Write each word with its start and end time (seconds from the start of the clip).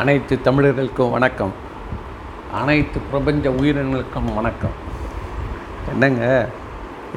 அனைத்து 0.00 0.40
தமிழர்களுக்கும் 0.40 1.10
வணக்கம். 1.10 1.52
அனைத்து 2.54 3.00
பிரபஞ்ச 3.00 3.50
உயிரினங்களுக்கும் 3.50 4.34
வணக்கம். 4.34 4.70
என்னங்க? 5.92 6.48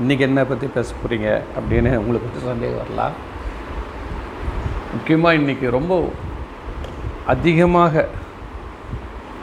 இன்றைக்கி 0.01 0.19
என்ன 0.19 0.45
பற்றி 0.45 0.67
பேச 0.67 0.93
போகிறீங்க 0.93 1.41
அப்படின்னு 1.59 1.97
உங்களுக்கு 1.97 2.27
பற்றி 2.27 2.45
சந்தேகம் 2.45 2.77
வரலாம் 2.77 3.11
முக்கியமாக 4.93 5.35
இன்றைக்கி 5.35 5.69
ரொம்ப 5.69 6.11
அதிகமாக 7.27 8.07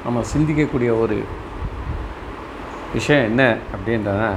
நம்ம 0.05 0.23
சிந்திக்கக்கூடிய 0.37 1.01
ஒரு 1.01 1.25
விஷயம் 2.93 3.25
என்ன 3.25 3.57
அப்படின்றத 3.73 4.35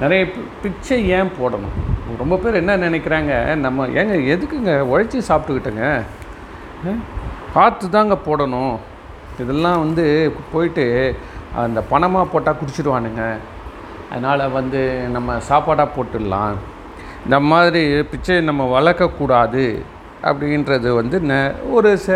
நிறைய 0.00 0.24
பி- 0.24 0.48
பிச்சை 0.62 1.08
ஏன் 1.08 1.30
போடணும்? 1.40 1.72
ரொம்ப 2.18 2.36
பேர் 2.36 2.54
என்ன 2.54 2.76
நினைக்கிறாங்க? 2.76 3.54
நம்ம 3.54 3.86
ஏங்க 3.86 4.26
எதுக்குங்க 4.26 4.70
உழைச்சி 4.70 5.20
சாப்பிட்டுக்கிட்டோங்க? 5.28 6.02
பார்த்து 7.54 7.90
தாங்க 7.90 8.18
போடணும். 8.26 8.74
இதெல்லாம் 9.38 9.78
வந்து 9.78 10.04
போயிட்டு 10.52 10.84
அந்த 11.56 11.80
பணமாக 11.90 12.24
போட்டால் 12.24 12.56
குடிச்சிடுவானுங்க 12.56 13.22
அதனால் 14.10 14.50
வந்து 14.50 14.80
நம்ம 15.10 15.38
சாப்பாடாக 15.48 15.94
போட்டுடலாம். 15.96 16.54
இந்த 17.24 17.40
மாதிரி 17.40 18.02
பிச்சை 18.02 18.40
நம்ம 18.40 18.80
வளர்க்கக்கூடாது 18.80 19.64
அப்படின்றது 20.22 20.94
வந்து 20.94 21.20
ந- 21.20 21.54
ஒரு 21.70 21.98
ச 22.06 22.08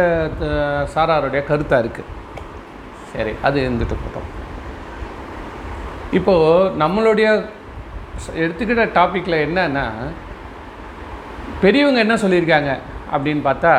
சாராருடைய 0.95 1.43
கருத்தாக 1.45 1.83
இருக்குது 1.85 2.11
சரி 3.13 3.33
அது 3.43 3.61
இருந்துட்டு 3.61 3.97
போட்டோம் 3.97 4.29
இப்போது 6.13 6.71
நம்மளுடைய 6.79 7.29
எடுத்துக்கிட்ட 8.37 8.85
டாப்பிக்கில் 8.95 9.45
என்னன்னா 9.45 9.87
பெரியவங்க 11.61 12.01
என்ன 12.01 12.15
சொல்லியிருக்காங்க 12.15 12.71
அப்படின்னு 13.13 13.43
பார்த்தா 13.45 13.73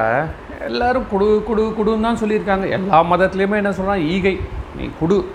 எல்லோரும் 0.66 1.06
குடு 1.10 1.44
குடு 1.46 1.74
குடுன்னு 1.80 2.02
தான் 2.02 2.18
சொல்லியிருக்காங்க. 2.18 2.70
எல்லா 2.70 3.04
மதத்துலேயுமே 3.04 3.56
என்ன 3.56 3.72
சொல்கிறான் 3.72 4.00
ஈகை. 4.00 4.40
நீ 4.78 4.90
குடு. 5.00 5.26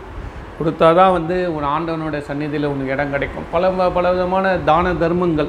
கொடுத்தா 0.59 0.95
தான் 0.95 1.13
வந்து 1.13 1.55
உன் 1.55 1.65
ஆண்டவனுடைய 1.65 2.19
சந்நிதியில் 2.19 2.69
உனக்கு 2.69 2.93
இடம் 2.93 3.11
கிடைக்கும். 3.11 3.43
பல 3.51 3.71
வ- 3.71 3.91
பல 3.95 4.13
விதமான 4.13 4.59
தான 4.59 4.95
தர்மங்கள். 4.95 5.49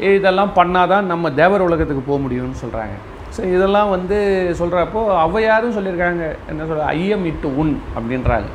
இதெல்லாம் 0.00 0.50
பண்ணால் 0.54 0.88
தான் 0.88 1.06
நம்ம 1.06 1.32
தேவர் 1.32 1.60
உலகத்துக்கு 1.60 2.02
போக 2.02 2.22
முடியும்னு 2.22 2.64
சொல்கிறாங்க 2.64 2.94
ஸோ 3.36 3.54
இதெல்லாம் 3.54 3.90
வந்து 3.90 4.50
சொல்கிறப்போ 4.58 4.98
ஔவையாரும் 4.98 5.76
சொல்லியிருக்காங்க. 5.76 6.36
என்ன 6.48 6.66
சொல்கிற 6.66 6.84
ஐயம் 6.84 7.24
இட்டு 7.24 7.58
உன் 7.58 7.82
அப்படின்றாங்க. 7.98 8.50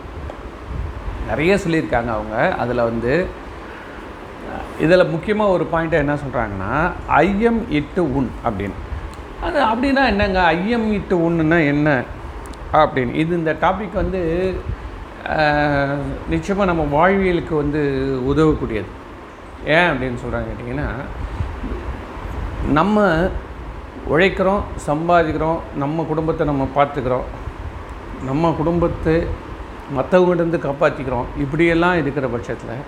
நிறைய 1.29 1.55
சொல்லியிருக்காங்க 1.55 2.09
அவங்க. 2.09 2.55
அதில் 2.57 2.81
வந்து 2.81 3.25
இதில் 4.79 5.07
முக்கியமாக 5.07 5.49
ஒரு 5.49 5.67
பாயிண்ட்டை 5.73 5.91
என்ன 5.91 6.13
சொல்கிறாங்கன்னா 6.13 6.91
ஐயம் 7.07 7.71
இட்டு 7.71 8.15
உன் 8.15 8.31
அப்படின்னு. 8.45 8.77
அது 9.45 9.59
அப்படின்னா 9.71 10.03
என்னங்க? 10.11 10.39
ஐயம் 10.55 10.87
இட்டு 10.97 11.15
ஒன்றுன்னா 11.25 11.57
என்ன? 11.73 11.89
அப்படின்னு. 12.81 13.13
இது 13.23 13.31
இந்த 13.37 13.51
டாபிக் 13.61 13.99
வந்து 14.01 14.21
நிச்சயமாக 16.33 16.69
நம்ம 16.71 16.83
வாழ்வியலுக்கு 16.95 17.53
வந்து 17.63 17.81
உதவக்கூடியது. 18.31 18.89
ஏன் 19.75 19.89
அப்படின்னு 19.91 20.21
சொல்கிறாங்க 20.23 20.49
கேட்டிங்கன்னா 20.49 20.87
நம்ம 22.77 23.05
உழைக்கிறோம் 24.13 24.61
சம்பாதிக்கிறோம் 24.87 25.59
நம்ம 25.83 26.05
குடும்பத்தை 26.11 26.43
நம்ம 26.51 26.67
பார்த்துக்கிறோம் 26.77 27.27
நம்ம 28.29 28.51
குடும்பத்தை 28.59 29.15
மற்றவங்கிட்டருந்து 29.97 30.59
காப்பாற்றிக்கிறோம் 30.67 31.27
இப்படியெல்லாம் 31.43 31.99
இருக்கிற 32.01 32.25
பட்சத்தில் 32.27 32.81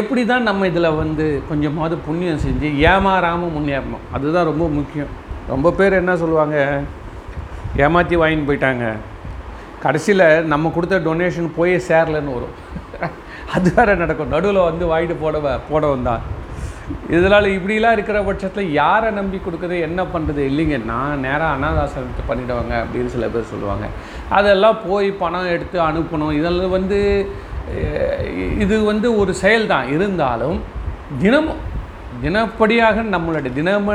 எப்படி 0.00 0.22
தான் 0.26 0.46
நம்ம 0.48 0.66
இதில் 0.66 0.96
வந்து 1.02 1.26
கொஞ்சமாவது 1.48 1.96
புண்ணியம் 2.06 2.42
செஞ்சு 2.46 2.68
ஏமாறாமல் 2.90 3.54
முன்னேறணும்? 3.56 4.04
அதுதான் 4.12 4.48
ரொம்ப 4.50 4.64
முக்கியம். 4.78 5.12
ரொம்ப 5.52 5.70
பேர் 5.78 6.00
என்ன 6.02 6.12
சொல்லுவாங்க? 6.22 6.56
ஏமாற்றி 7.84 8.16
வாங்கின்னு 8.22 8.48
போயிட்டாங்க. 8.48 8.86
கடைசியில் 9.84 10.26
நம்ம 10.52 10.70
கொடுத்த 10.74 10.96
டொனேஷன் 11.08 11.48
போய் 11.58 11.74
சேரலன்னு 11.88 12.36
வரும். 12.36 12.56
அது 13.54 13.68
வேறு 13.76 14.00
நடக்கும். 14.02 14.32
நடுவில் 14.34 14.68
வந்து 14.70 14.84
வாங்கிட்டு 14.92 15.16
போட 15.22 15.58
போட 15.70 15.84
வந்தான் 15.94 16.22
இதனால் 17.14 17.46
இப்படிலாம் 17.54 17.94
இருக்கிற 17.96 18.18
பட்சத்தில் 18.26 18.68
யாரை 18.80 19.08
நம்பி 19.18 19.38
கொடுக்குறது 19.44 19.76
என்ன 19.86 20.00
பண்ணுறது 20.12 20.42
இல்லைங்க 20.50 20.76
நான் 20.90 21.22
நேராக 21.26 21.54
அனாதாசனத்தை 21.56 22.24
பண்ணிவிடுவாங்க 22.28 22.74
அப்படின்னு 22.82 23.12
சில 23.14 23.28
பேர் 23.34 23.50
சொல்லுவாங்க. 23.52 23.86
அதெல்லாம் 24.38 24.78
போய் 24.88 25.08
பணம் 25.22 25.52
எடுத்து 25.54 25.78
அனுப்பணும். 25.88 26.34
இதெல்லாம் 26.40 26.74
வந்து 26.78 27.00
இது 28.64 28.76
வந்து 28.90 29.08
ஒரு 29.20 29.32
செயல் 29.42 29.70
தான் 29.72 29.88
இருந்தாலும் 29.94 30.58
தினமும் 31.22 31.62
தினப்படியாக 32.22 33.02
நம்மளுடைய 33.14 33.50
தினம 33.58 33.94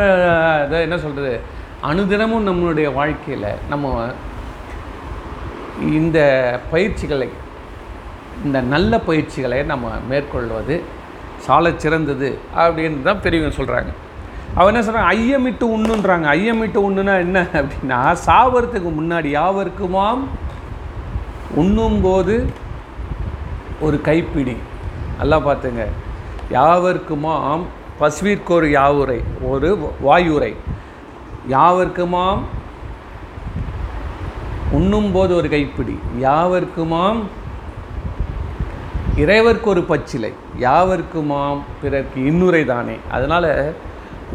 அதை 0.63 0.81
என்ன 0.81 0.97
சொல்கிறது 0.97 1.39
அனுதினமும் 1.81 2.47
நம்மளுடைய 2.47 2.93
வாழ்க்கையில் 2.93 3.47
நம்ம 3.69 4.13
இந்த 5.79 6.19
பயிற்சிகளை 6.71 7.29
இந்த 8.43 8.61
நல்ல 8.61 8.99
பயிற்சிகளை 8.99 9.63
நம்ம 9.63 9.89
மேற்கொள்வது 10.09 10.75
சால 11.45 11.71
சிறந்தது 11.77 12.29
அப்படின்னு 12.55 13.01
தான் 13.01 13.21
பெரியவங்க 13.21 13.55
சொல்கிறாங்க 13.57 13.91
அவன் 14.55 14.73
என்ன 14.73 14.85
சொல்கிறாங்க 14.87 15.11
ஐயமிட்டு 15.17 15.65
உண்ணுன்றாங்க. 15.75 16.25
ஐயமிட்டு 16.37 16.79
உண்ணுனா 16.87 17.13
என்ன 17.25 17.45
அப்படின்னா 17.53 17.99
சாவறதுக்கு 18.27 18.89
முன்னாடி 18.99 19.29
யாவருக்குமாம் 19.39 20.23
உண்ணும்போது 21.61 22.35
ஒரு 23.79 24.01
கைப்பிடி. 24.01 24.55
நல்லா 25.19 25.37
பார்த்துங்க. 25.37 25.85
யாவருக்குமாம் 26.51 27.63
பசுவிற்கொரு 28.01 28.67
யாவுரை 28.69 29.19
ஒரு 29.51 29.69
வாயுரை. 30.07 30.51
யாவர்க்குமாம் 31.49 32.41
உண்ணும்போது 34.79 35.31
ஒரு 35.35 35.49
கைப்பிடி. 35.49 35.95
யாவர்க்குமாம் 36.21 37.21
இறைவர்க்கு 39.23 39.67
ஒரு 39.73 39.81
பச்சிலை. 39.83 40.31
யாவர்க்குமாம் 40.59 41.61
பிறர்க்கு 41.81 42.19
இன்னுரை 42.31 42.61
தானே. 42.65 42.95
அதனால் 43.11 43.49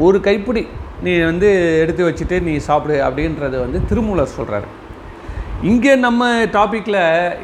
ஒரு 0.06 0.18
கைப்பிடி 0.20 0.62
நீ 1.04 1.12
வந்து 1.20 1.48
எடுத்து 1.82 2.02
வச்சுட்டு 2.08 2.36
நீ 2.42 2.52
சாப்பிடு 2.66 2.96
அப்படின்றது 3.06 3.56
வந்து 3.64 3.78
திருமூலர் 3.88 4.36
சொல்கிறாரு 4.38 4.68
இங்கே 5.62 5.92
நம்ம 5.96 6.28
டாப்பிக்கில் 6.56 7.02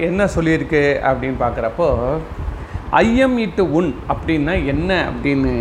என்ன 0.09 0.25
சொல்லியிருக்கு 0.35 0.83
அப்படின்னு 1.09 1.39
பார்க்குறப்போ 1.45 1.89
ஐயம் 3.01 3.37
இட்டு 3.39 3.63
உன் 3.73 3.91
அப்படின்னா 4.09 4.55
என்ன 4.67 4.91
அப்படின்னு 5.11 5.55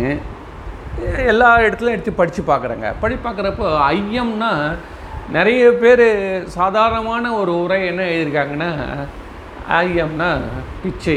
எல்லா 1.32 1.50
இடத்துலையும் 1.66 1.96
எடுத்து 1.96 2.12
படித்து 2.20 2.42
பார்க்குறேங்க. 2.48 2.88
படி 3.02 3.14
பார்க்குறப்போ 3.26 3.66
ஐயம்னா 3.92 4.50
நிறைய 5.36 5.62
பேர் 5.82 6.06
சாதாரணமான 6.56 7.24
ஒரு 7.40 7.52
உரை 7.62 7.78
என்ன 7.90 8.02
எழுதியிருக்காங்கன்னா 8.10 8.70
ஐயம்னா 9.80 10.28
பிச்சை. 10.82 11.16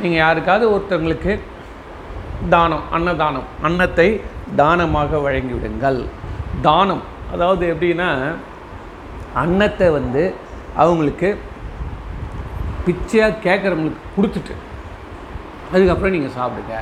நீங்கள் 0.00 0.22
யாருக்காவது 0.24 0.66
ஒருத்தவங்களுக்கு 0.74 1.32
தானம் 2.54 2.84
அன்னதானம் 2.96 3.48
அன்னத்தை 3.68 4.08
தானமாக 4.60 5.20
வழங்கிவிடுங்கள். 5.26 6.00
தானம் 6.68 7.02
அதாவது 7.32 7.64
எப்படின்னா 7.72 8.10
அன்னத்தை 9.42 9.88
வந்து 9.98 10.22
அவங்களுக்கு 10.82 11.28
பிச்சையாக 12.86 13.40
கேட்குறவங்களுக்கு 13.46 14.14
கொடுத்துட்டு 14.16 14.54
அதுக்கப்புறம் 15.72 16.14
நீங்கள் 16.16 16.36
சாப்பிடுங்க. 16.38 16.76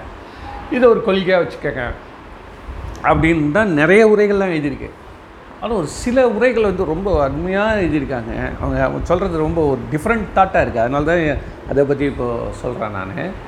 இதை 0.75 0.85
ஒரு 0.93 1.01
கொள்கையாக 1.07 1.43
வச்சுக்கோங்க. 1.43 1.85
அப்படின்னு 3.03 3.51
தான் 3.51 3.73
நிறைய 3.73 4.09
உரைகள்லாம் 4.09 4.53
எழுதியிருக்கு. 4.55 4.91
ஆனால் 5.61 5.77
ஒரு 5.77 5.87
சில 5.87 6.29
உரைகள் 6.29 6.63
வந்து 6.63 6.85
ரொம்ப 6.85 7.23
அருமையாக 7.23 7.81
எழுதியிருக்காங்க. 7.81 8.53
அவங்க 8.61 8.85
அவங்க 8.85 9.07
சொல்கிறது 9.07 9.39
ரொம்ப 9.39 9.63
ஒரு 9.63 9.81
டிஃப்ரெண்ட் 9.93 10.25
தாட்டாக 10.37 10.63
இருக்குது 10.63 10.77
அதனால 10.77 11.05
தான் 11.05 11.37
அதை 11.71 11.85
பற்றி 11.85 12.05
இப்போது 12.05 12.53
சொல்கிறேன் 12.53 12.91
நான். 12.91 13.47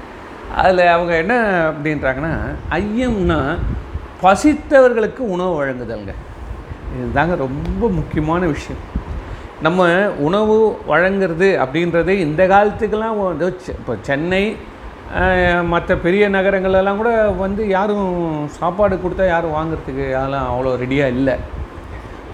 அதில் 0.56 0.86
அவங்க 0.86 1.16
என்ன 1.16 1.62
அப்படின்றாங்கன்னா 1.70 2.36
ஐயம்னா 2.70 3.58
பசித்தவர்களுக்கு 4.22 5.18
உணவு 5.18 5.64
வழங்குதல்ங்க. 5.64 6.14
இதுதாங்க 7.00 7.36
ரொம்ப 7.36 7.88
முக்கியமான 7.88 8.46
விஷயம். 8.46 8.80
நம்ம 9.62 10.10
உணவு 10.10 10.78
வழங்குறது 10.88 11.66
அப்படின்றது 11.66 12.08
இந்த 12.08 12.46
காலத்துக்கெல்லாம் 12.46 13.24
வந்து 13.24 13.56
செ- 13.66 13.68
இப்போ 13.68 13.96
சென்னை 14.00 14.56
மற்ற 15.72 15.90
பெரிய 16.04 16.24
நகரங்களெல்லாம் 16.34 17.00
கூட 17.00 17.12
வந்து 17.44 17.62
யாரும் 17.76 18.10
சாப்பாடு 18.58 18.96
கொடுத்தா 19.04 19.24
யாரும் 19.30 19.56
வாங்குறதுக்கு 19.56 20.04
அதெல்லாம் 20.18 20.50
அவ்வளோ 20.50 20.74
ரெடியாக 20.82 21.14
இல்லை. 21.16 21.34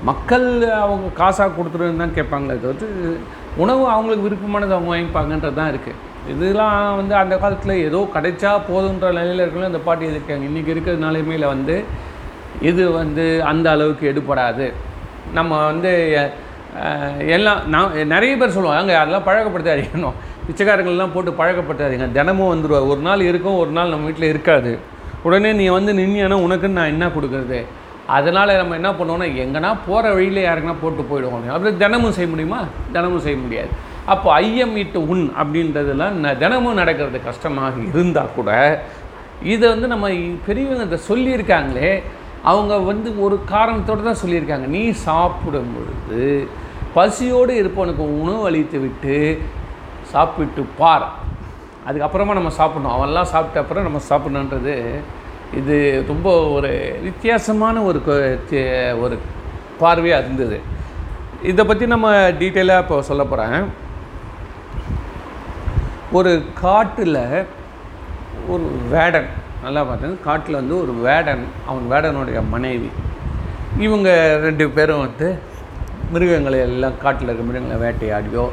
மக்கள் 0.08 0.46
அவங்க 0.80 1.06
காசாக 1.20 1.54
கொடுத்துருன்னு 1.58 2.02
தான் 2.02 2.16
கேட்பாங்களே 2.18 2.56
தவிர்த்து 2.64 2.88
உணவு 3.62 3.84
அவங்களுக்கு 3.94 4.26
விருப்பமானது 4.26 4.76
அவங்க 4.76 4.92
வாங்கிப்பாங்கன்றது 4.92 5.58
தான் 5.60 5.72
இருக்குது 5.72 6.02
இதெல்லாம் 6.32 6.76
வந்து 7.00 7.14
அந்த 7.22 7.34
காலத்தில் 7.44 7.82
ஏதோ 7.88 7.98
கிடைச்சா 8.16 8.52
போதுன்ற 8.68 9.08
நிலையில் 9.18 9.44
இருக்கலாம் 9.44 9.72
இந்த 9.72 9.82
பாட்டி 9.88 10.12
இருக்காங்க. 10.12 10.46
இன்றைக்கி 10.50 10.74
இருக்கிறதுனாலுமே 10.74 11.38
வந்து 11.54 11.76
இது 12.70 12.84
வந்து 13.00 13.24
அந்த 13.52 13.66
அளவுக்கு 13.76 14.04
எடுபடாது. 14.12 14.66
நம்ம 15.38 15.52
வந்து 15.70 15.92
எல்லாம் 17.36 17.60
நான் 17.74 17.94
நிறைய 18.14 18.32
பேர் 18.40 18.56
சொல்லுவாங்க 18.56 18.92
அதெல்லாம் 19.00 19.28
பழக்கப்படுத்தாதீங்கணும் 19.28 20.18
பிச்சைக்காரங்கள்லாம் 20.50 21.12
போட்டு 21.14 21.30
பழக்கப்பட்டாதீங்க. 21.30 22.12
தினமும் 22.12 22.54
வந்துடுவா 22.54 22.86
ஒரு 22.88 23.00
நாள் 23.00 23.20
இருக்கும் 23.20 23.58
ஒரு 23.58 23.70
நாள் 23.70 23.88
நம்ம 23.88 24.04
வீட்டில் 24.04 24.28
இருக்காது. 24.28 24.78
உடனே 25.22 25.52
நீ 25.52 25.66
வந்து 25.66 25.92
நின்னியானா 25.92 26.40
உனக்குன்னு 26.40 26.68
நான் 26.68 26.86
என்ன 26.86 27.06
கொடுக்குறது? 27.06 27.64
அதனால் 28.06 28.56
நம்ம 28.56 28.74
என்ன 28.74 28.90
பண்ணுவோம்னா 28.90 29.36
எங்கன்னா 29.36 29.76
போகிற 29.86 30.14
வழியில் 30.14 30.44
யாருக்குன்னா 30.44 30.74
போட்டு 30.80 31.02
போயிடுவோம். 31.02 31.48
அப்படி 31.48 31.76
தினமும் 31.76 32.12
செய்ய 32.12 32.30
முடியுமா? 32.30 32.64
தினமும் 32.92 33.20
செய்ய 33.20 33.38
முடியாது. 33.38 33.68
அப்போ 34.04 34.32
ஐயம் 34.32 34.76
இட்டு 34.76 35.08
உண் 35.08 35.30
அப்படின்றதெல்லாம் 35.42 36.10
ந- 36.22 36.38
தினமும் 36.38 36.74
நடக்கிறது 36.74 37.22
கஷ்டமாக 37.24 37.80
இருந்தால் 37.88 38.34
கூட 38.34 38.82
இதை 39.42 39.68
வந்து 39.68 39.86
நம்ம 39.86 40.10
பெரியவங்க 40.46 40.82
இதை 40.82 40.98
சொல்லியிருக்காங்களே 41.08 42.02
அவங்க 42.42 42.78
வந்து 42.78 43.22
ஒரு 43.22 43.40
காரணத்தோடு 43.44 44.02
தான் 44.02 44.16
சொல்லியிருக்காங்க. 44.26 44.66
நீ 44.66 44.90
சாப்பிடும் 44.90 45.72
பொழுது 45.74 46.48
பசியோடு 46.94 47.62
இருப்பவனுக்கு 47.62 47.96
உணவு 47.96 48.44
அளித்து 48.44 48.78
விட்டு 48.78 49.38
சாப்பிட்டு 50.12 50.62
பார். 50.80 51.06
அதுக்கப்புறமா 51.88 52.36
நம்ம 52.38 52.52
சாப்பிட்ணும். 52.60 52.94
அவன்லாம் 52.96 53.32
சாப்பிட்ட 53.32 53.62
அப்புறம் 53.62 53.86
நம்ம 53.88 54.00
சாப்பிட்ணுன்றது 54.10 54.74
இது 55.58 55.76
ரொம்ப 56.08 56.28
ஒரு 56.56 56.70
வித்தியாசமான 57.06 57.82
ஒரு 57.88 57.98
ஒரு 59.04 59.16
பார்வையாக 59.80 60.22
இருந்தது. 60.22 60.58
இதை 61.50 61.62
பற்றி 61.64 61.84
நம்ம 61.94 62.08
டீட்டெயிலாக 62.40 62.84
இப்போ 62.84 62.96
சொல்ல 63.08 63.24
போகிறேன் 63.32 63.66
ஒரு 66.18 66.32
காட்டில் 66.62 67.20
ஒரு 68.52 68.66
வேடன் 68.94 69.28
நல்லா 69.64 69.82
பார்த்தேன். 69.88 70.16
காட்டில் 70.26 70.60
வந்து 70.60 70.74
ஒரு 70.82 70.92
வேடன் 71.06 71.44
அவன் 71.70 71.90
வேடனுடைய 71.92 72.40
மனைவி. 72.54 72.90
இவங்க 73.86 74.10
ரெண்டு 74.46 74.64
பேரும் 74.76 75.04
வந்து 75.06 75.28
மிருகங்களை 76.14 76.58
எல்லாம் 76.66 76.98
காட்டில் 77.04 77.28
இருக்க 77.28 77.48
மிருகங்களை 77.48 77.78
வேட்டையாடியோ 77.84 78.44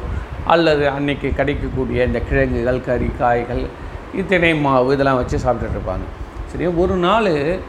அல்லது 0.48 0.90
அன்னைக்கு 0.90 1.34
கிடைக்கக்கூடிய 1.36 2.06
இந்த 2.06 2.20
கிழங்குகள் 2.20 2.82
கறி 2.82 3.10
காய்கள் 3.20 3.64
இத்தனை 4.16 4.56
மாவு 4.56 4.94
இதெல்லாம் 4.94 5.16
வச்சு 5.16 5.38
சாப்பிட்டுட்டு 5.38 5.78
இருப்பாங்க. 5.78 6.06
சரியா? 6.52 6.70
ஒரு 6.70 6.96
நாள் 6.96 7.60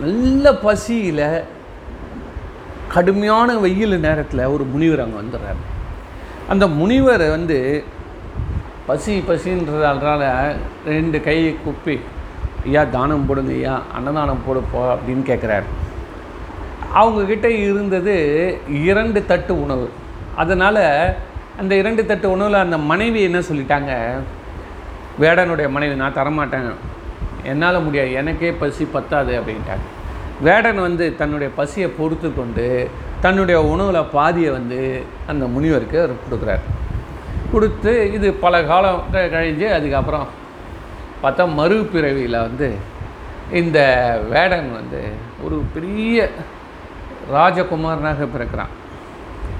நல்ல 0.00 0.54
பசியில் 0.54 1.44
கடுமையான 2.88 3.58
வெயில் 3.58 3.98
நேரத்தில் 3.98 4.44
ஒரு 4.44 4.64
முனிவர் 4.64 5.00
அங்கே 5.00 5.18
வந்துடுறாரு. 5.18 5.62
அந்த 6.48 6.66
முனிவர் 6.66 7.28
வந்து 7.28 7.84
பசி 8.86 9.24
பசின்றதால 9.28 10.22
ரெண்டு 10.86 11.20
கையை 11.20 11.56
குப்பி 11.66 12.00
ஐயா 12.66 12.84
தானம் 12.84 13.26
போடுங்க 13.26 13.52
ஐயா 13.52 13.82
அன்னதானம் 13.94 14.42
போடுப்போ 14.48 14.80
அப்படின்னு 14.94 15.24
கேட்குறாரு 15.30 15.62
அவங்கக்கிட்ட 16.94 17.44
இருந்தது 17.44 18.16
இரண்டு 18.68 19.26
தட்டு 19.26 19.62
உணவு. 19.62 19.90
அதனால் 20.36 20.82
அந்த 21.58 21.74
இரண்டு 21.74 22.06
தட்டு 22.06 22.30
உணவில் 22.30 22.54
அந்த 22.54 22.78
மனைவி 22.78 23.22
என்ன 23.22 23.38
சொல்லிட்டாங்க? 23.38 24.18
வேடனுடைய 25.20 25.70
மனைவி 25.70 25.94
நான் 25.94 26.14
தரமாட்டேன். 26.14 26.74
என்னால் 27.44 27.82
முடியாது. 27.82 28.12
எனக்கே 28.12 28.52
பசி 28.52 28.84
பத்தாது 28.84 29.40
அப்படின்ட்டாங்க. 29.40 29.84
வேடன் 30.40 30.80
வந்து 30.80 31.16
தன்னுடைய 31.16 31.52
பசியை 31.56 31.88
பொறுத்து 31.88 32.34
கொண்டு 32.34 32.90
தன்னுடைய 33.20 33.62
உணவில் 33.62 34.02
பாதியை 34.02 34.50
வந்து 34.50 35.02
அந்த 35.26 35.46
முனிவருக்கு 35.46 36.02
அவர் 36.02 36.12
கொடுக்குறாரு. 36.12 36.60
கொடுத்து 37.52 38.12
இது 38.12 38.32
பல 38.32 38.62
காலம் 38.64 39.02
கழிஞ்சு 39.12 39.72
அதுக்கப்புறம் 39.72 40.28
பார்த்தா 41.22 41.60
மறுபிறவியில் 41.60 42.40
வந்து 42.40 42.74
இந்த 43.52 43.80
வேடன் 44.30 44.72
வந்து 44.72 45.02
ஒரு 45.42 45.62
பெரிய 45.74 46.30
ராஜகுமாரனாக 47.34 48.28
பிறக்கிறான். 48.38 48.72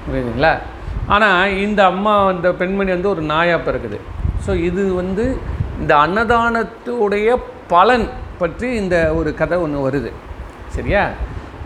புரியுதுங்களா? 0.07 0.57
ஆனால் 1.07 1.49
இந்த 1.57 1.85
அம்மா 1.85 2.31
இந்த 2.31 2.51
பெண்மணி 2.51 2.91
வந்து 2.91 3.09
ஒரு 3.09 3.21
நாயாக 3.21 3.63
பிறகுது 3.63 3.99
ஸோ 4.45 4.55
இது 4.55 4.93
வந்து 4.93 5.37
இந்த 5.79 5.95
அன்னதானத்துடைய 5.97 7.37
பலன் 7.67 8.09
பற்றி 8.37 8.75
இந்த 8.75 9.13
ஒரு 9.13 9.35
கதை 9.35 9.57
ஒன்று 9.57 9.85
வருது. 9.87 10.11
சரியா? 10.75 11.11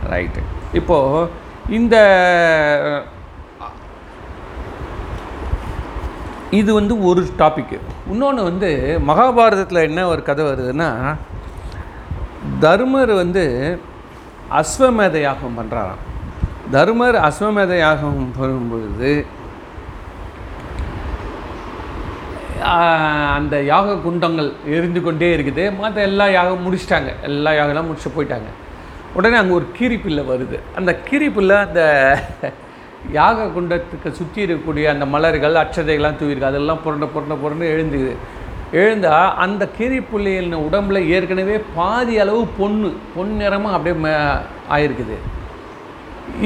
ரைட்டு 0.10 0.42
இப்போது 0.74 1.30
இந்த 1.70 1.96
இது 6.52 6.74
வந்து 6.74 7.04
ஒரு 7.04 7.28
டாப்பிக்கு 7.38 7.78
இன்னொன்று 8.08 8.44
வந்து 8.44 9.00
மகாபாரதத்தில் 9.00 9.84
என்ன 9.84 10.08
ஒரு 10.08 10.24
கதை 10.24 10.46
வருதுன்னா 10.46 11.18
தர்மர் 12.60 13.14
வந்து 13.14 13.44
அஸ்வமேத 14.52 15.20
யாகம் 15.20 15.58
பண்ணுறாராம் 15.60 16.04
தர்மர் 16.74 17.18
அஸ்வமேத 17.28 17.74
யாகம் 17.86 18.24
பண்ணும்பொழுது 18.40 19.12
அந்த 23.38 23.56
யாக 23.70 23.96
குண்டங்கள் 24.06 24.50
எரிந்து 24.76 25.02
கொண்டே 25.06 25.28
இருக்குது. 25.36 25.64
மற்ற 25.82 25.98
எல்லா 26.10 26.26
யாகம் 26.38 26.66
முடிச்சிட்டாங்க. 26.66 27.12
எல்லா 27.28 27.52
யாகம்லாம் 27.58 27.90
முடிச்சு 27.90 28.10
போயிட்டாங்க. 28.16 28.50
உடனே 29.18 29.38
அங்கே 29.42 29.56
ஒரு 29.60 29.68
கீரிப்பில்லை 29.78 30.24
வருது. 30.32 30.58
அந்த 30.80 30.92
கீரிப்பில்லை 31.08 31.58
அந்த 31.68 31.82
யாக 33.18 33.48
குண்டத்துக்கு 33.56 34.10
சுற்றி 34.20 34.40
இருக்கக்கூடிய 34.46 34.86
அந்த 34.94 35.06
மலர்கள் 35.14 35.62
அட்சதைகள்லாம் 35.64 36.20
தூவிருக்கு 36.22 36.52
அதெல்லாம் 36.52 36.84
புரண்ட 36.86 37.08
புரண்ட 37.16 37.36
புரண்டு 37.44 37.74
எழுந்துது 37.76 38.14
எழுந்தால் 38.82 39.36
அந்த 39.44 39.64
கீரிப்புள்ளியின் 39.78 40.56
உடம்புல 40.68 41.00
ஏற்கனவே 41.16 41.58
பாதி 41.78 42.16
அளவு 42.24 42.42
பொண்ணு 42.62 42.90
பொன் 43.16 43.36
நிறமாக 43.42 43.78
அப்படியே 43.78 44.16
ஆயிருக்குது. 44.76 45.18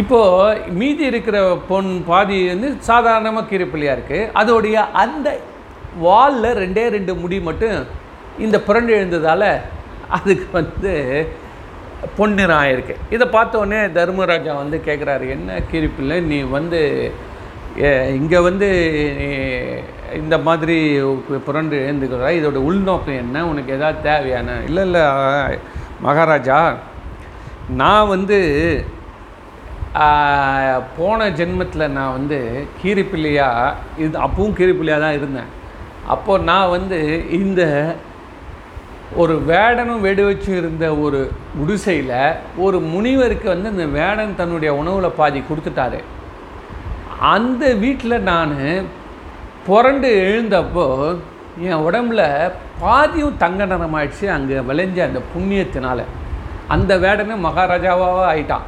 இப்போது 0.02 0.72
மீதி 0.80 1.04
இருக்கிற 1.12 1.38
பொன் 1.70 1.90
பாதி 2.10 2.38
வந்து 2.52 2.70
சாதாரணமாக 2.90 3.48
கீரைப்பிள்ளையாக 3.50 3.98
இருக்குது 3.98 4.30
அதோடைய 4.42 4.76
அந்த 5.04 5.28
வாலில் 6.06 6.58
ரெண்டே 6.64 6.86
ரெண்டு 6.96 7.14
முடி 7.22 7.38
மட்டும் 7.48 7.78
இந்த 8.46 8.58
புரண்டு 8.68 8.92
எழுந்ததால் 9.00 9.50
அதுக்கு 10.18 10.48
வந்து 10.60 10.94
பொன்னிறம் 12.18 12.62
ஆயிருக்கு. 12.62 12.96
இதை 13.16 13.26
பார்த்தோன்னே 13.36 13.82
தர்மராஜா 13.98 14.54
வந்து 14.62 14.78
கேட்குறாரு 14.88 15.26
என்ன 15.36 15.60
கீரிப்பிள்ளை? 15.72 16.18
நீ 16.32 16.38
வந்து 16.58 16.82
இங்கே 18.20 18.40
வந்து 18.48 18.70
இந்த 20.22 20.36
மாதிரி 20.48 20.78
புரண்டு 21.46 21.76
எழுந்துக்கிறா? 21.86 22.32
இதோட 22.40 22.60
உள்நோக்கம் 22.70 23.22
என்ன? 23.24 23.46
உனக்கு 23.52 23.72
எதாவது 23.78 24.06
தேவையான 24.10 24.58
இல்லை 24.68 24.84
இல்லை 24.88 25.06
மகாராஜா 26.08 26.60
நான் 27.82 28.12
வந்து 28.16 28.40
போன 30.98 31.26
ஜென்மத்தில் 31.40 31.94
நான் 31.98 32.16
வந்து 32.18 32.38
கீரிப்பிள்ளையாக 32.82 33.76
இது 34.04 34.16
அப்பவும் 34.26 34.56
கீரிப்பிள்ளையாக 34.60 35.04
தான் 35.06 35.18
இருந்தேன். 35.20 35.52
அப்போது 36.14 36.46
நான் 36.50 36.74
வந்து 36.76 37.00
இந்த 37.40 37.62
ஒரு 39.22 39.34
வேடனும் 39.52 40.04
வெடி 40.06 40.24
வச்சு 40.28 40.50
இருந்த 40.60 40.86
ஒரு 41.06 41.20
குடிசையில் 41.58 42.18
ஒரு 42.66 42.78
முனிவருக்கு 42.94 43.48
வந்து 43.54 43.74
இந்த 43.76 43.86
வேடன் 44.00 44.38
தன்னுடைய 44.42 44.72
உணவில் 44.82 45.18
பாதி 45.20 45.40
கொடுத்துட்டாரு. 45.50 46.00
அந்த 47.36 47.64
வீட்டில் 47.84 48.26
நான் 48.32 48.56
புரண்டு 49.68 50.10
எழுந்தப்போ 50.26 50.88
என் 51.68 51.84
உடம்புல 51.88 52.22
பாதியும் 52.84 53.42
தங்க 53.44 53.66
நிறமாயிடுச்சு 53.72 54.26
அங்கே 54.38 54.66
விளைஞ்ச 54.70 55.00
அந்த 55.10 55.20
புண்ணியத்தினால. 55.34 56.00
அந்த 56.76 56.94
வேடனே 57.04 57.36
மகாராஜாவாக 57.48 58.32
ஆயிட்டான். 58.32 58.66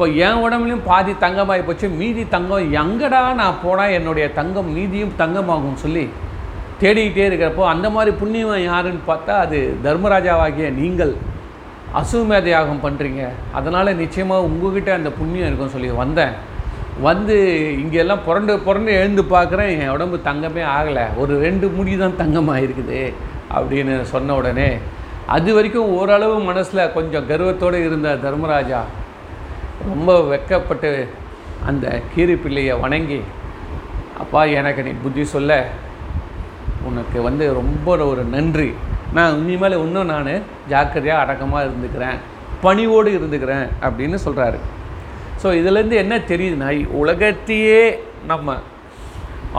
இப்போ 0.00 0.12
என் 0.26 0.42
உடம்புலையும் 0.44 0.84
பாதி 0.86 1.12
தங்கமாகி 1.22 1.62
போச்சு 1.64 1.86
மீதி 1.96 2.22
தங்கம் 2.34 2.68
எங்கடா 2.82 3.18
நான் 3.40 3.58
போனால் 3.62 3.94
என்னுடைய 3.96 4.26
தங்கம் 4.38 4.68
மீதியும் 4.76 5.10
தங்கமாகும் 5.18 5.74
சொல்லி 5.82 6.04
தேடிக்கிட்டே 6.80 7.24
இருக்கிறப்போ 7.28 7.64
அந்த 7.72 7.86
மாதிரி 7.90 8.12
புண்ணியம் 8.20 8.62
யாருன்னு 8.62 9.02
பார்த்தா 9.10 9.34
அது 9.44 9.58
தர்மராஜாவாகிய 9.84 10.68
நீங்கள் 10.78 11.12
அசுமேத 12.00 12.48
யாகம் 12.52 12.80
பண்ணுறீங்க 12.84 13.24
அதனால் 13.58 13.98
நிச்சயமாக 14.00 14.46
உங்ககிட்ட 14.48 14.92
அந்த 14.94 15.10
புண்ணியம் 15.18 15.48
இருக்கும்னு 15.48 15.74
சொல்லி 15.74 15.90
வந்தேன். 16.02 16.32
வந்து 17.08 17.36
இங்கெல்லாம் 17.82 18.24
புரண்டு 18.28 18.56
புரண்டு 18.68 18.94
எழுந்து 19.00 19.24
பார்க்குறேன் 19.34 19.70
என் 19.80 19.92
உடம்பு 19.96 20.20
தங்கமே 20.30 20.64
ஆகலை. 20.76 21.04
ஒரு 21.24 21.36
ரெண்டு 21.46 21.68
முடி 21.76 21.96
தான் 21.96 22.18
தங்கமாக 22.22 22.64
இருக்குது 22.66 23.02
அப்படின்னு 23.58 24.00
சொன்ன 24.14 24.34
உடனே 24.34 24.70
அது 25.36 25.50
வரைக்கும் 25.58 25.92
ஓரளவு 25.98 26.38
மனசில் 26.48 26.92
கொஞ்சம் 26.96 27.28
கர்வத்தோடு 27.32 27.84
இருந்த 27.84 28.16
தர்மராஜா 28.26 28.80
ரொம்ப 29.88 30.10
வெட்கப்பட்டு 30.30 30.90
அந்த 31.68 31.86
கீரி 32.12 32.34
பிள்ளையை 32.42 32.74
வணங்கி 32.84 33.20
அப்பா 34.22 34.40
எனக்கு 34.60 34.80
நீ 34.86 34.92
புத்தி 35.04 35.22
சொல்ல. 35.34 35.52
உனக்கு 36.88 37.18
வந்து 37.28 37.44
ரொம்ப 37.60 37.96
ஒரு 38.12 38.22
நன்றி. 38.34 38.70
நான் 39.16 39.38
இனிமேல் 39.40 39.82
இன்னும் 39.84 40.10
நான் 40.12 40.32
ஜாக்கிரதையாக 40.72 41.22
அடக்கமாக 41.22 41.66
இருந்துக்கிறேன். 41.68 42.18
பணிவோடு 42.64 43.10
இருந்துக்கிறேன். 43.18 43.66
அப்படின்னு 43.86 44.18
சொல்கிறாரு 44.26 44.58
ஸோ 45.42 45.48
இதுலேருந்து 45.60 45.96
என்ன 46.04 46.14
தெரியுதுன்னா 46.30 46.70
உலகத்தையே 47.02 47.82
நம்ம 48.30 48.56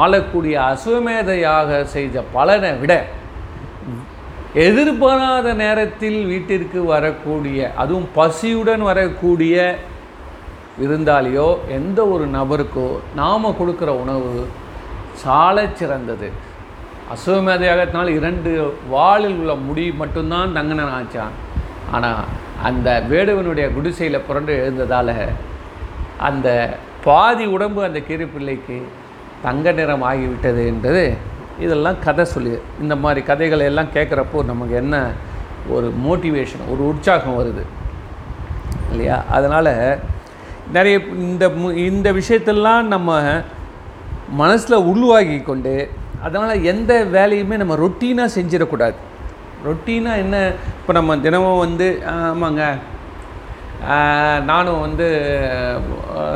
ஆளக்கூடிய 0.04 0.56
அசுவமேதையாக 0.72 1.80
செய்த 1.96 2.22
பலனை 2.36 2.70
விட 2.82 2.94
எதிர்பாராத 4.66 5.48
நேரத்தில் 5.64 6.20
வீட்டிற்கு 6.32 6.80
வரக்கூடிய 6.94 7.72
அதுவும் 7.82 8.08
பசியுடன் 8.18 8.84
வரக்கூடிய 8.90 9.56
விருந்தாளியோ 10.80 11.48
எந்த 11.78 12.00
ஒரு 12.14 12.26
நபருக்கோ 12.38 12.88
நாம் 13.16 13.56
கொடுக்குற 13.60 13.90
உணவு 14.04 14.32
சாலை 15.24 15.66
சிறந்தது. 15.74 16.30
அசுவமேதையாகத்தினால் 17.14 18.12
இரண்டு 18.20 18.52
வாளில் 18.90 19.38
உள்ள 19.40 19.54
முடி 19.68 19.86
மட்டும்தான் 20.02 20.56
தங்கனன் 20.58 20.94
ஆச்சான். 21.00 21.36
ஆனால் 21.92 22.22
அந்த 22.64 22.90
வேடுவனுடைய 23.10 23.66
குடிசையில் 23.74 24.26
புரண்டு 24.28 24.54
எழுந்ததால் 24.62 25.16
அந்த 26.28 26.48
பாதி 27.04 27.46
உடம்பு 27.46 27.82
அந்த 27.84 28.00
கீரிப்பிள்ளைக்கு 28.08 28.78
தங்க 29.46 29.72
நிறம் 29.72 30.04
ஆகிவிட்டது 30.10 30.64
என்றது 30.72 31.06
இதெல்லாம் 31.60 31.98
கதை 32.04 32.26
சொல்லி 32.26 32.52
இந்த 32.82 32.96
மாதிரி 33.04 33.22
கதைகளை 33.26 33.66
எல்லாம் 33.72 33.94
கேட்குறப்போ 33.94 34.40
நமக்கு 34.52 34.76
என்ன 34.76 34.96
ஒரு 35.70 35.88
மோட்டிவேஷன் 36.06 36.64
ஒரு 36.74 36.82
உற்சாகம் 36.92 37.38
வருது. 37.40 37.64
இல்லையா? 38.92 39.18
அதனால் 39.38 39.74
நிறைய 40.72 41.00
இந்த 41.18 41.48
மு- 41.50 41.76
இந்த 41.86 42.14
விஷயத்தெல்லாம் 42.14 42.82
நம்ம 42.86 43.10
மனசில் 44.34 44.86
உள்வாகி 44.86 45.42
கொண்டு 45.42 45.74
அதனால் 46.22 46.64
எந்த 46.64 47.04
வேலையுமே 47.12 47.58
நம்ம 47.58 47.76
ரொட்டீனாக 47.76 48.36
செஞ்சிடக்கூடாது. 48.36 48.98
ரொட்டீனாக 49.66 50.18
என்ன? 50.18 50.36
இப்போ 50.80 50.94
நம்ம 50.94 51.18
தினமும் 51.18 51.58
வந்து 51.58 51.88
ஆமாங்க. 52.14 52.64
நானும் 54.46 54.80
வந்து 54.80 55.08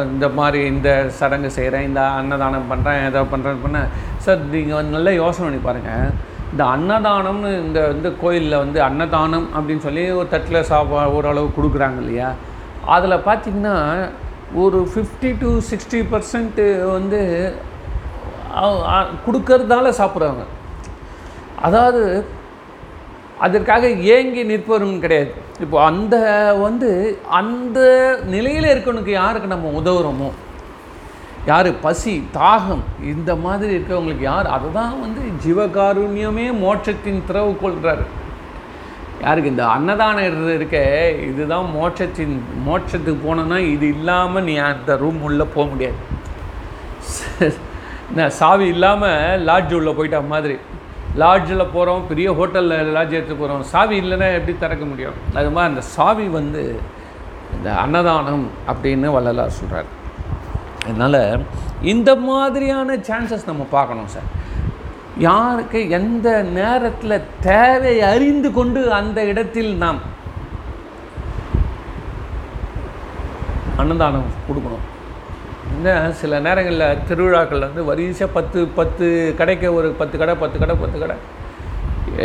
இந்த 0.05 0.29
மாதிரி 0.29 0.65
இந்த 0.65 0.89
சடங்கு 1.09 1.51
செய்கிறேன் 1.51 1.81
இந்த 1.81 2.01
அன்னதானம் 2.11 2.71
பண்ணுறேன் 2.71 3.05
ஏதோ 3.05 3.21
பண்ணுறேன் 3.23 3.61
பண்ண 3.61 3.79
சார் 4.17 4.39
நீங்கள் 4.51 4.75
வந்து 4.75 4.91
நல்லா 4.91 5.11
யோசனை 5.11 5.45
பண்ணி 5.45 5.61
பாருங்கள் 5.61 6.11
இந்த 6.51 6.63
அன்னதானம்னு 6.65 7.65
இந்த 7.65 7.87
வந்து 7.87 8.17
கோயிலில் 8.21 8.57
வந்து 8.57 8.81
அன்னதானம் 8.81 9.47
அப்படின்னு 9.55 9.77
சொல்லி 9.77 10.11
ஒரு 10.11 10.29
தட்டில் 10.29 10.67
சாப்பா 10.69 11.05
ஓரளவு 11.09 11.49
கொடுக்குறாங்க 11.57 11.97
இல்லையா? 11.99 12.29
அதில் 12.87 13.25
பார்த்திங்கன்னா 13.25 13.75
ஒரு 14.63 14.79
ஃபிஃப்டி 14.91 15.29
டு 15.41 15.49
சிக்ஸ்டி 15.69 15.99
பர்சன்ட்டு 16.11 16.65
வந்து 16.95 17.21
கொடுக்கறதால 19.25 19.87
சாப்பிட்றாங்க. 19.99 20.43
அதாவது 21.67 22.03
அதற்காக 23.45 23.87
ஏங்கி 24.15 24.43
நிற்பவரும் 24.51 25.01
கிடையாது. 25.05 25.31
இப்போ 25.63 25.77
அந்த 25.89 26.15
வந்து 26.65 26.89
அந்த 27.39 27.79
நிலையில் 28.33 28.71
இருக்கவனுக்கு 28.73 29.13
யாருக்கு 29.21 29.53
நம்ம 29.53 29.71
உதவுறோமோ? 29.79 30.29
யார்? 31.51 31.69
பசி 31.85 32.13
தாகம் 32.37 32.85
இந்த 33.13 33.31
மாதிரி 33.45 33.71
இருக்கவங்களுக்கு 33.77 34.25
யார்? 34.31 34.47
அதை 34.55 34.69
தான் 34.79 34.95
வந்து 35.05 35.21
ஜீவகாருண்யமே 35.45 36.47
மோட்சத்தின் 36.63 37.25
திறவு 37.31 37.51
கொள்கிறாரு 37.63 38.05
யாருக்கு 39.25 39.53
இந்த 39.53 39.65
அன்னதானம் 39.75 40.53
இருக்க 40.55 40.77
இதுதான் 41.29 41.67
மோட்சத்தின் 41.77 42.35
மோட்சத்துக்கு 42.67 43.21
போனோன்னா 43.27 43.57
இது 43.75 43.85
இல்லாமல் 43.95 44.45
நீ 44.49 44.55
அந்த 44.69 44.97
ரூம் 45.03 45.21
உள்ளே 45.29 45.45
போக 45.55 45.65
முடியாது. 45.71 45.99
நான் 48.17 48.35
சாவி 48.39 48.65
இல்லாமல் 48.75 49.43
லாட்ஜ் 49.49 49.73
உள்ளே 49.79 49.93
போயிட்ட 49.99 50.19
மாதிரி. 50.33 50.57
லாட்ஜில் 51.21 51.71
போகிறோம் 51.75 52.05
பெரிய 52.09 52.27
ஹோட்டலில் 52.39 52.91
லாட்ஜ் 52.95 53.17
எடுத்து 53.17 53.35
போகிறோம் 53.41 53.61
சாவி 53.73 53.95
இல்லைன்னா 54.03 54.27
எப்படி 54.37 54.53
திறக்க 54.63 54.83
முடியும்? 54.91 55.17
அது 55.39 55.49
மாதிரி 55.55 55.71
அந்த 55.71 55.83
சாவி 55.95 56.25
வந்து 56.39 56.63
இந்த 57.55 57.69
அன்னதானம் 57.83 58.45
அப்படின்னு 58.71 59.09
வள்ளலார் 59.15 59.57
சொல்கிறார் 59.59 59.89
அதனால் 60.87 61.21
இந்த 61.93 62.11
மாதிரியான 62.29 62.97
சான்சஸ் 63.07 63.49
நம்ம 63.51 63.63
பார்க்கணும் 63.77 64.11
சார். 64.15 64.27
யாருக்கு 65.23 65.79
எந்த 65.97 66.29
நேரத்தில் 66.57 67.23
தேவை 67.45 67.93
அறிந்து 68.11 68.49
கொண்டு 68.57 68.81
அந்த 68.97 69.19
இடத்தில் 69.31 69.71
நாம் 69.83 69.99
அன்னதானம் 73.81 74.27
கொடுக்கணும். 74.47 74.83
இந்த 75.75 75.89
சில 76.19 76.39
நேரங்களில் 76.47 77.01
திருவிழாக்கள் 77.07 77.65
வந்து 77.67 77.87
வரிசையாக 77.89 78.35
பத்து 78.37 78.59
பத்து 78.77 79.07
கடைக்கு 79.39 79.67
ஒரு 79.77 79.87
பத்து 80.01 80.15
கடை 80.21 80.35
பத்து 80.43 80.59
கடை 80.63 80.75
பத்து 80.83 80.99
கடை. 81.03 81.17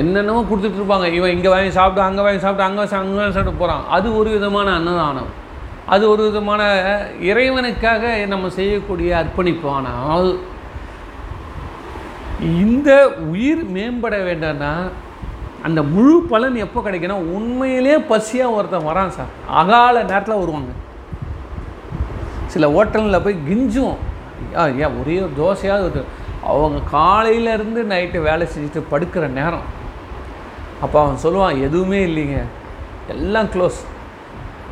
என்னென்னமோ 0.00 0.42
கொடுத்துட்ருப்பாங்க 0.50 1.06
இவன் 1.18 1.34
இங்கே 1.36 1.50
வாங்கி 1.54 1.72
சாப்பிட்டு 1.78 2.06
அங்கே 2.08 2.22
வாங்கி 2.26 2.42
சாப்பிட்டு 2.44 2.66
அங்கே 2.68 2.80
வாங்கி 2.82 2.98
அங்கே 3.00 3.34
சாப்பிட்டு 3.36 3.60
போகிறான் 3.62 3.84
அது 3.96 4.08
ஒரு 4.20 4.30
விதமான 4.36 4.68
அன்னதானம். 4.78 5.30
அது 5.94 6.04
ஒரு 6.12 6.22
விதமான 6.28 6.62
இறைவனுக்காக 7.30 8.02
நம்ம 8.32 8.50
செய்யக்கூடிய 8.58 9.10
அர்ப்பணிப்பு. 9.22 9.68
ஆனால் 9.78 10.30
இந்த 12.40 13.08
உயிர் 13.08 13.64
மேம்பட 13.64 14.14
வேண்டாம்னா 14.14 14.90
அந்த 15.62 15.82
முழு 15.82 16.22
பலன் 16.22 16.54
எப்போ 16.54 16.80
கிடைக்குன்னா 16.80 17.12
உண்மையிலே 17.12 17.96
பசியாக 17.96 18.50
ஒருத்தன் 18.50 18.86
வரான் 18.86 19.08
சார். 19.08 19.26
அகால 19.48 20.02
நேரத்தில் 20.02 20.34
வருவாங்க. 20.34 20.70
சில 22.46 22.68
ஹோட்டலில் 22.68 23.24
போய் 23.24 23.38
கிஞ்சுவோம். 23.48 23.96
ஐயா, 24.54 24.88
ஏன் 24.88 25.00
ஒரே 25.00 25.20
ஒரு 25.20 25.30
தோசையாவது 25.38 25.90
வருது. 25.90 26.02
அவங்க 26.44 26.96
காலையிலேருந்து 26.96 27.82
நைட்டு 27.82 28.22
வேலை 28.22 28.46
செஞ்சுட்டு 28.46 28.82
படுக்கிற 28.90 29.26
நேரம். 29.26 29.78
அப்போ 30.80 31.00
அவன் 31.02 31.18
சொல்லுவான் 31.22 31.60
எதுவுமே 31.60 32.06
இல்லைங்க. 32.06 32.42
எல்லாம் 33.08 33.44
க்ளோஸ் 33.44 33.80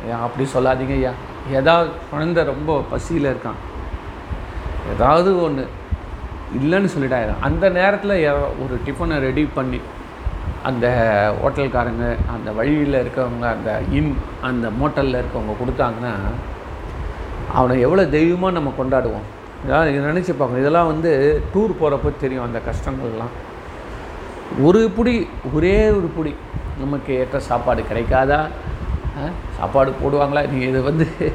ஏன் 0.07 0.13
அப்படி 0.13 0.49
சொல்லாதீங்க 0.53 0.89
ஐயா. 0.89 1.11
ஏதாவது 1.51 1.89
குழந்தை 2.11 2.43
ரொம்ப 2.43 2.83
பசியில் 2.89 3.33
இருக்கான். 3.33 3.59
ஏதாவது 4.93 5.41
ஒன்று 5.41 5.67
இல்லைன்னு 6.57 6.89
சொல்லிட்டாயிரும் 6.97 7.39
அந்த 7.39 7.69
நேரத்தில் 7.69 8.31
ஒரு 8.59 8.79
டிஃபனை 8.85 9.19
ரெடி 9.19 9.49
பண்ணி 9.53 9.79
அந்த 10.63 10.87
ஹோட்டல்காரங்க 11.43 12.17
அந்த 12.33 12.51
வழியில் 12.51 12.93
இருக்கவங்க 12.93 13.43
அந்த 13.43 13.81
இன் 13.91 14.17
அந்த 14.41 14.69
மோட்டலில் 14.69 15.21
இருக்கவங்க 15.21 15.53
கொடுத்தாங்கன்னா 15.59 16.13
அவனை 17.53 17.79
எவ்வளோ 17.79 18.05
தெய்வமாக 18.05 18.53
நம்ம 18.53 18.73
கொண்டாடுவோம்? 18.77 19.27
இதான் 19.67 19.87
நினச்சி 19.87 20.33
பார்க்கணும். 20.33 20.59
இதெல்லாம் 20.59 20.87
வந்து 20.87 21.41
டூர் 21.53 21.69
போகிறப்ப 21.81 22.11
தெரியும் 22.19 22.43
அந்த 22.43 22.61
கஷ்டங்கள்லாம். 22.65 23.33
ஒரு 24.61 24.91
புடி 24.97 25.27
ஒரே 25.53 25.89
ஒரு 25.89 26.09
புடி 26.17 26.35
நமக்கு 26.79 27.13
ஏற்ற 27.13 27.39
சாப்பாடு 27.39 27.83
கிடைக்காதா? 27.93 28.47
ஆ? 29.19 29.29
சாப்பாடு 29.57 29.93
போடுவாங்களா? 30.03 30.49
நீங்கள் 30.49 30.69
இது 30.69 30.81
வந்து 30.81 31.33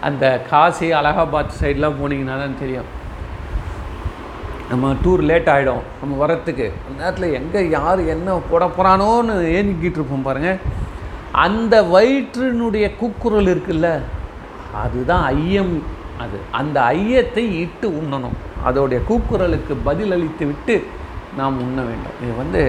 அந்த 0.00 0.40
காசி 0.50 0.92
அலகாபாத் 0.92 1.58
சைட்லாம் 1.60 1.98
போனீங்கன்னா 2.02 2.38
தான் 2.38 2.58
தெரியும். 2.58 2.84
நம்ம 4.70 4.90
டூர் 5.02 5.22
லேட் 5.28 5.48
ஆகிடும் 5.52 5.84
நம்ம 6.00 6.16
வரத்துக்கு 6.22 6.66
அந்த 6.86 6.96
நேரத்தில் 7.02 7.36
எங்கே 7.38 7.60
யார் 7.76 8.00
என்ன 8.14 8.34
போட 8.50 8.64
போகிறானோன்னு 8.76 9.34
ஏங்கிக்கிட்டு 9.58 9.98
இருப்போம் 10.00 10.26
பாருங்கள் 10.26 10.58
அந்த 11.44 11.74
வயிற்றினுடைய 11.94 12.86
கூக்குரல் 13.00 13.50
இருக்குல்ல 13.54 13.88
அதுதான் 14.82 15.24
ஐயம் 15.36 15.74
அது. 16.22 16.38
அந்த 16.58 16.76
ஐயத்தை 16.96 17.44
இட்டு 17.64 17.88
உண்ணணும். 18.00 18.36
அதோடைய 18.68 18.98
கூக்குரலுக்கு 19.10 19.74
பதிலளித்து 19.88 20.44
விட்டு 20.50 20.76
நாம் 21.38 21.60
உண்ண 21.66 21.78
வேண்டும். 21.88 22.16
இது 22.22 22.32
வந்து 22.42 22.62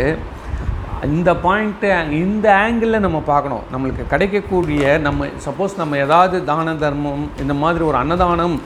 இந்த 1.18 1.32
பாயிண்ட்டு 1.44 1.89
இந்த 2.24 2.48
ஆங்கிளில் 2.63 3.06
நம்ம 3.06 3.20
பார்க்கணும். 3.32 3.65
நம்மளுக்கு 3.74 4.06
கிடைக்கக்கூடிய 4.13 4.98
நம்ம 5.08 5.27
சப்போஸ் 5.48 5.79
நம்ம 5.82 5.98
ஏதாவது 6.06 6.38
தான 6.51 6.75
தர்மம் 6.84 7.24
இந்த 7.44 7.53
மாதிரி 7.63 7.84
ஒரு 7.91 7.98
அன்னதானம் 8.03 8.58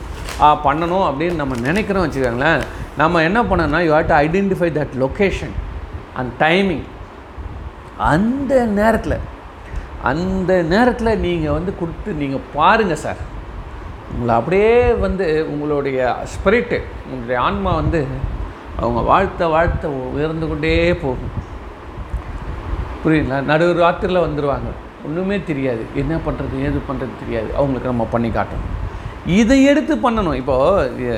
பண்ணணும் 0.66 1.06
அப்படின்னு 1.08 1.40
நம்ம 1.42 1.60
நினைக்கிறோம் 1.68 2.06
வச்சுக்கோங்களேன். 2.06 2.64
நம்ம 3.00 3.22
என்ன 3.28 3.38
பண்ணோம்னா 3.42 3.80
you 3.86 3.92
had 3.96 4.10
to 4.12 4.18
identify 4.24 4.70
that 4.78 4.96
location 5.04 5.54
and 6.18 6.32
timing 6.44 6.84
அந்த 8.12 8.54
நேரத்தில் 8.80 9.16
அந்த 10.10 10.52
நேரத்தில் 10.72 11.20
நீங்கள் 11.26 11.56
வந்து 11.56 11.72
கொடுத்து 11.80 12.12
நீங்கள் 12.22 12.46
பாருங்கள் 12.56 13.02
சார் 13.04 13.20
உங்களை 14.12 14.32
அப்படியே 14.40 14.72
வந்து 15.04 15.26
உங்களுடைய 15.52 15.98
ஸ்பிரிட்டு 16.32 16.78
உங்களுடைய 17.10 17.38
ஆன்மா 17.46 17.70
வந்து 17.82 18.00
அவங்க 18.80 19.00
வாழ்த்த 19.10 19.46
வாழ்த்த 19.54 19.88
உயர்ந்து 20.16 20.46
கொண்டே 20.50 20.72
போகும். 21.02 21.32
புரியுங்களா 23.02 23.38
நடு 23.50 23.66
ராத்திரியில் 23.82 24.24
வந்துடுவாங்க 24.26 24.70
ஒன்றுமே 25.06 25.36
தெரியாது. 25.50 25.82
என்ன 26.02 26.14
பண்ணுறது 26.26 26.60
ஏது 26.66 26.78
பண்ணுறது 26.88 27.14
தெரியாது. 27.22 27.50
அவங்களுக்கு 27.58 27.92
நம்ம 27.92 28.06
பண்ணி 28.14 28.30
காட்டணும். 28.36 28.70
இதை 29.38 29.58
எடுத்து 29.70 29.94
பண்ணணும். 30.04 30.38
இப்போது 30.42 31.08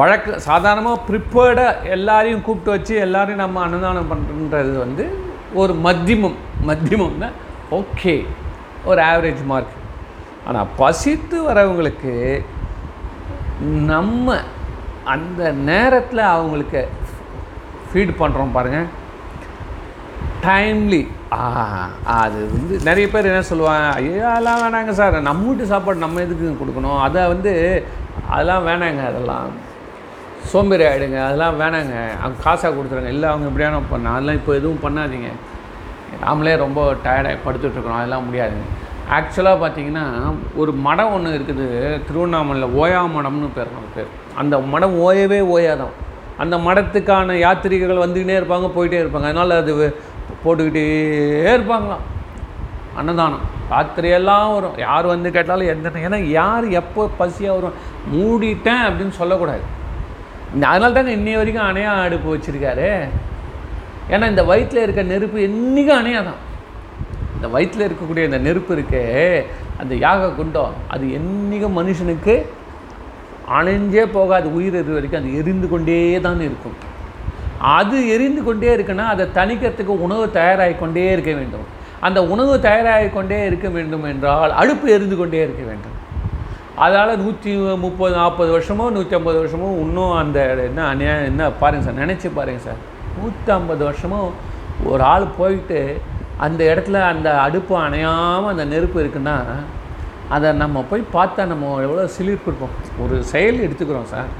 வழக்கு 0.00 0.32
சாதாரணமாக 0.48 1.04
ப்ரிப்பேர்டாக 1.08 1.90
எல்லாரையும் 1.96 2.44
கூப்பிட்டு 2.46 2.74
வச்சு 2.74 2.94
எல்லாரையும் 3.06 3.42
நம்ம 3.44 3.62
அன்னதானம் 3.66 4.10
பண்ணுறது 4.12 4.72
வந்து 4.84 5.04
ஒரு 5.62 5.72
மத்தியமம். 5.86 6.38
மத்தியமம்னா 6.70 7.30
ஓகே 7.78 8.14
ஒரு 8.90 9.00
ஆவரேஜ் 9.10 9.42
மார்க் 9.52 9.78
ஆனால் 10.48 10.72
பசித்து 10.80 11.36
வரவங்களுக்கு 11.48 12.12
நம்ம 13.92 14.36
அந்த 15.14 15.40
நேரத்தில் 15.70 16.22
அவங்களுக்கு 16.34 16.82
ஃபீட் 17.88 18.18
பண்ணுறோம் 18.20 18.54
பாருங்கள் 18.56 18.88
டைம்லி 20.46 21.02
அது 22.20 22.40
வந்து 22.54 22.74
நிறைய 22.88 23.06
பேர் 23.12 23.28
என்ன 23.30 23.44
சொல்லுவாங்க 23.50 23.86
ஐயோ 23.98 24.24
அதெல்லாம் 24.30 24.62
வேணாங்க 24.62 24.92
சார். 24.98 25.16
நம்ம 25.28 25.46
வீட்டு 25.48 25.70
சாப்பாடு 25.70 26.04
நம்ம 26.04 26.20
எதுக்கு 26.24 26.50
கொடுக்கணும்? 26.60 26.98
அதை 27.06 27.20
வந்து 27.32 27.52
அதெல்லாம் 28.30 28.66
வேணாங்க 28.66 29.06
அதெல்லாம். 29.06 29.48
சோம்பேறி 30.44 30.84
ஆகிடுங்க 30.84 31.24
அதெல்லாம் 31.24 31.60
வேணாங்க. 31.60 31.94
அவங்க 32.22 32.42
காசாக 32.44 32.74
கொடுத்துருங்க. 32.74 33.08
இல்லை 33.08 33.28
அவங்க 33.28 33.46
எப்படியான 33.50 33.80
பண்ண 33.90 34.10
அதெல்லாம் 34.10 34.34
இப்போ 34.34 34.54
எதுவும் 34.54 34.82
பண்ணாதீங்க. 34.82 35.30
நாமளே 36.22 36.56
ரொம்ப 36.56 36.94
டயர்டாக 37.04 37.38
படுத்துட்ருக்குறோம் 37.46 38.00
அதெல்லாம் 38.00 38.24
முடியாதுங்க. 38.28 38.66
ஆக்சுவலாக 39.10 39.62
பார்த்தீங்கன்னா 39.62 40.34
ஒரு 40.56 40.72
மடம் 40.72 41.12
ஒன்று 41.12 41.38
இருக்குது. 41.38 41.66
திருவண்ணாமலையில் 42.06 42.74
ஓயா 42.76 43.00
மடம்னு 43.16 43.48
பேர் 43.54 43.66
பேர். 43.94 44.06
அந்த 44.34 44.58
மடம் 44.58 45.00
ஓயவே 45.00 45.40
ஓயாதான். 45.40 45.94
அந்த 46.38 46.56
மடத்துக்கான 46.56 47.32
யாத்திரிகர்கள் 47.32 48.04
வந்துக்கிட்டே 48.04 48.38
இருப்பாங்க 48.40 48.70
போயிட்டே 48.76 49.00
இருப்பாங்க. 49.00 49.22
அதனால் 49.22 49.50
அது 49.50 49.96
போட்டுக்கிட்டே 50.44 50.86
இருப்பாங்களாம். 51.56 52.04
அன்னதானம். 52.96 53.40
ராத்திரியெல்லாம் 53.70 54.54
வரும். 54.54 54.78
யார் 54.78 55.06
வந்து 55.06 55.30
கேட்டாலும் 55.30 55.66
எந்த 55.66 55.88
ஏன்னா 55.88 56.22
யார் 56.22 56.68
எப்போ 56.68 57.08
பசியாக 57.18 57.54
வரும் 57.54 57.72
மூடிட்டேன் 58.12 58.82
அப்படின்னு 58.86 59.14
சொல்லக்கூடாது. 59.20 59.64
இந்த 60.54 60.66
அதனால 60.66 60.92
தாங்க 60.92 61.10
இன்னைய 61.10 61.36
வரைக்கும் 61.36 61.68
அணையா 61.70 61.92
அடுப்பு 62.06 62.28
வச்சுருக்காரு. 62.36 62.88
ஏன்னா 64.10 64.28
இந்த 64.28 64.44
வயிற்றில் 64.44 64.82
இருக்க 64.82 65.02
நெருப்பு 65.02 65.38
என்றைக்கும் 65.48 66.00
அணையாதான். 66.00 66.40
இந்த 67.34 67.48
வயிற்றில் 67.48 67.86
இருக்கக்கூடிய 67.88 68.24
இந்த 68.24 68.38
நெருப்பு 68.38 68.76
இருக்கே 68.76 69.04
அந்த 69.78 69.94
யாக 69.94 70.28
குண்டம் 70.28 70.74
அது 70.88 71.06
என்றைக்கும் 71.18 71.78
மனுஷனுக்கு 71.80 72.46
அணைஞ்சே 73.58 74.04
போகாது. 74.12 74.54
உயிர் 74.54 74.74
எது 74.74 74.92
வரைக்கும் 74.92 75.20
அது 75.22 75.36
எரிந்து 75.36 75.68
கொண்டே 75.68 76.20
தான் 76.20 76.40
இருக்கும். 76.40 76.76
அது 77.58 77.96
எரிந்து 78.08 78.42
கொண்டே 78.44 78.76
இருக்குன்னா 78.76 79.06
அதை 79.14 79.26
தணிக்கிறதுக்கு 79.34 79.94
உணவு 80.06 80.30
தயாராகி 80.30 80.76
கொண்டே 80.78 81.12
இருக்க 81.12 81.32
வேண்டும். 81.32 81.66
அந்த 82.00 82.26
உணவு 82.26 82.60
தயாராகி 82.60 83.10
கொண்டே 83.10 83.46
இருக்க 83.46 83.68
வேண்டும் 83.68 84.04
என்றால் 84.04 84.52
அடுப்பு 84.52 84.90
எரிந்து 84.90 85.16
கொண்டே 85.16 85.42
இருக்க 85.42 85.62
வேண்டும். 85.62 85.92
அதனால் 86.82 87.20
நூற்றி 87.22 87.50
முப்பது 87.84 88.14
நாற்பது 88.20 88.50
வருஷமோ 88.56 88.84
நூற்றி 88.94 89.14
ஐம்பது 89.18 89.38
வருஷமோ 89.42 89.68
இன்னும் 89.82 90.14
அந்த 90.22 90.38
என்ன 90.68 90.86
அநியாயம் 90.92 91.28
என்ன 91.30 91.50
பாருங்கள் 91.60 91.86
சார் 91.86 92.00
நினச்சி 92.02 92.28
பாருங்கள் 92.38 92.66
சார். 92.66 92.80
நூற்றி 93.18 93.50
ஐம்பது 93.56 93.82
வருஷமோ 93.88 94.20
ஒரு 94.92 95.02
ஆள் 95.02 95.26
போயிட்டு 95.38 95.80
அந்த 96.46 96.60
இடத்துல 96.72 97.00
அந்த 97.12 97.28
அடுப்பு 97.46 97.74
அணையாமல் 97.84 98.52
அந்த 98.52 98.64
நெருப்பு 98.72 98.98
இருக்குன்னா 99.02 99.36
அதை 100.34 100.48
நம்ம 100.62 100.82
போய் 100.90 101.02
பார்த்தா 101.16 101.42
நம்ம 101.52 101.70
எவ்வளோ 101.86 102.04
சிலிர்ப்பு 102.16 102.48
இருப்போம் 102.50 102.76
ஒரு 103.04 103.16
செயல் 103.32 103.64
எடுத்துக்கிறோம் 103.66 104.10
சார். 104.14 104.30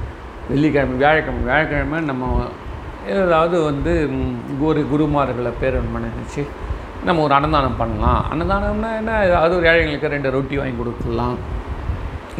வெள்ளிக்கிழமை 0.49 0.95
வியாழக்கிழமை 1.01 1.43
வியாழக்கிழமை 1.49 1.99
நம்ம 2.11 2.31
ஏதாவது 3.15 3.57
வந்து 3.69 3.93
ஒரு 4.69 4.81
குருமார்களை 4.91 5.51
பேர் 5.61 5.77
நினச்சி 5.95 6.43
நம்ம 7.07 7.21
ஒரு 7.21 7.33
அன்னதானம் 7.37 7.79
பண்ணலாம். 7.81 8.21
அன்னதானம்னா 8.31 8.89
என்ன? 9.01 9.11
ஏதாவது 9.27 9.53
ஒரு 9.57 9.67
ஏழைங்களுக்கு 9.71 10.13
ரெண்டு 10.15 10.29
ரொட்டி 10.35 10.57
வாங்கி 10.59 10.77
கொடுத்துடலாம். 10.81 11.37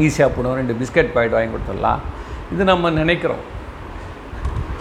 ஈஸியாக 0.04 0.30
போடுவோம். 0.36 0.58
ரெண்டு 0.62 0.76
பிஸ்கட் 0.82 1.12
பாக்கெட் 1.16 1.36
வாங்கி 1.38 1.52
கொடுத்துடலாம். 1.56 2.02
இது 2.54 2.64
நம்ம 2.72 2.92
நினைக்கிறோம். 3.02 3.44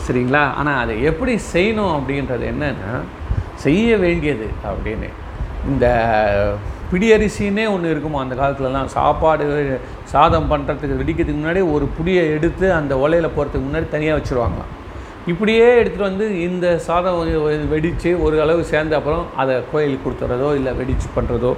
சரிங்களா? 0.06 0.44
ஆனால் 0.60 0.78
அதை 0.82 0.94
எப்படி 1.10 1.34
செய்யணும் 1.54 1.94
அப்படின்றது 1.96 2.44
என்னென்னா 2.52 2.92
செய்ய 3.64 3.96
வேண்டியது 4.04 4.48
அப்படின்னு. 4.70 5.08
இந்த 5.72 5.86
பிடியரிசின்னே 6.90 7.64
ஒன்று 7.74 7.92
இருக்குமோ 7.92 8.18
அந்த 8.22 8.34
காலத்துலலாம் 8.40 8.90
சாப்பாடு 8.96 9.44
சாதம் 10.12 10.48
பண்ணுறதுக்கு 10.50 10.98
வெடிக்கிறதுக்கு 11.00 11.40
முன்னாடி 11.40 11.62
ஒரு 11.74 11.86
புடியை 11.96 12.24
எடுத்து 12.36 12.66
அந்த 12.78 12.94
ஒலையில் 13.04 13.34
போகிறதுக்கு 13.36 13.66
முன்னாடி 13.68 13.86
தனியாக 13.94 14.18
வச்சுருவாங்களாம். 14.18 14.72
இப்படியே 15.32 15.66
எடுத்துகிட்டு 15.80 16.08
வந்து 16.10 16.26
இந்த 16.48 16.66
சாதம் 16.86 17.20
வெடித்து 17.72 18.10
ஒரு 18.26 18.36
அளவு 18.44 18.62
சேர்ந்த 18.72 18.96
அப்புறம் 19.00 19.24
அதை 19.42 19.54
கோயிலுக்கு 19.72 20.04
கொடுத்துறதோ 20.06 20.50
இல்லை 20.58 20.72
வெடிச்சு 20.80 21.08
பண்ணுறதோ 21.16 21.52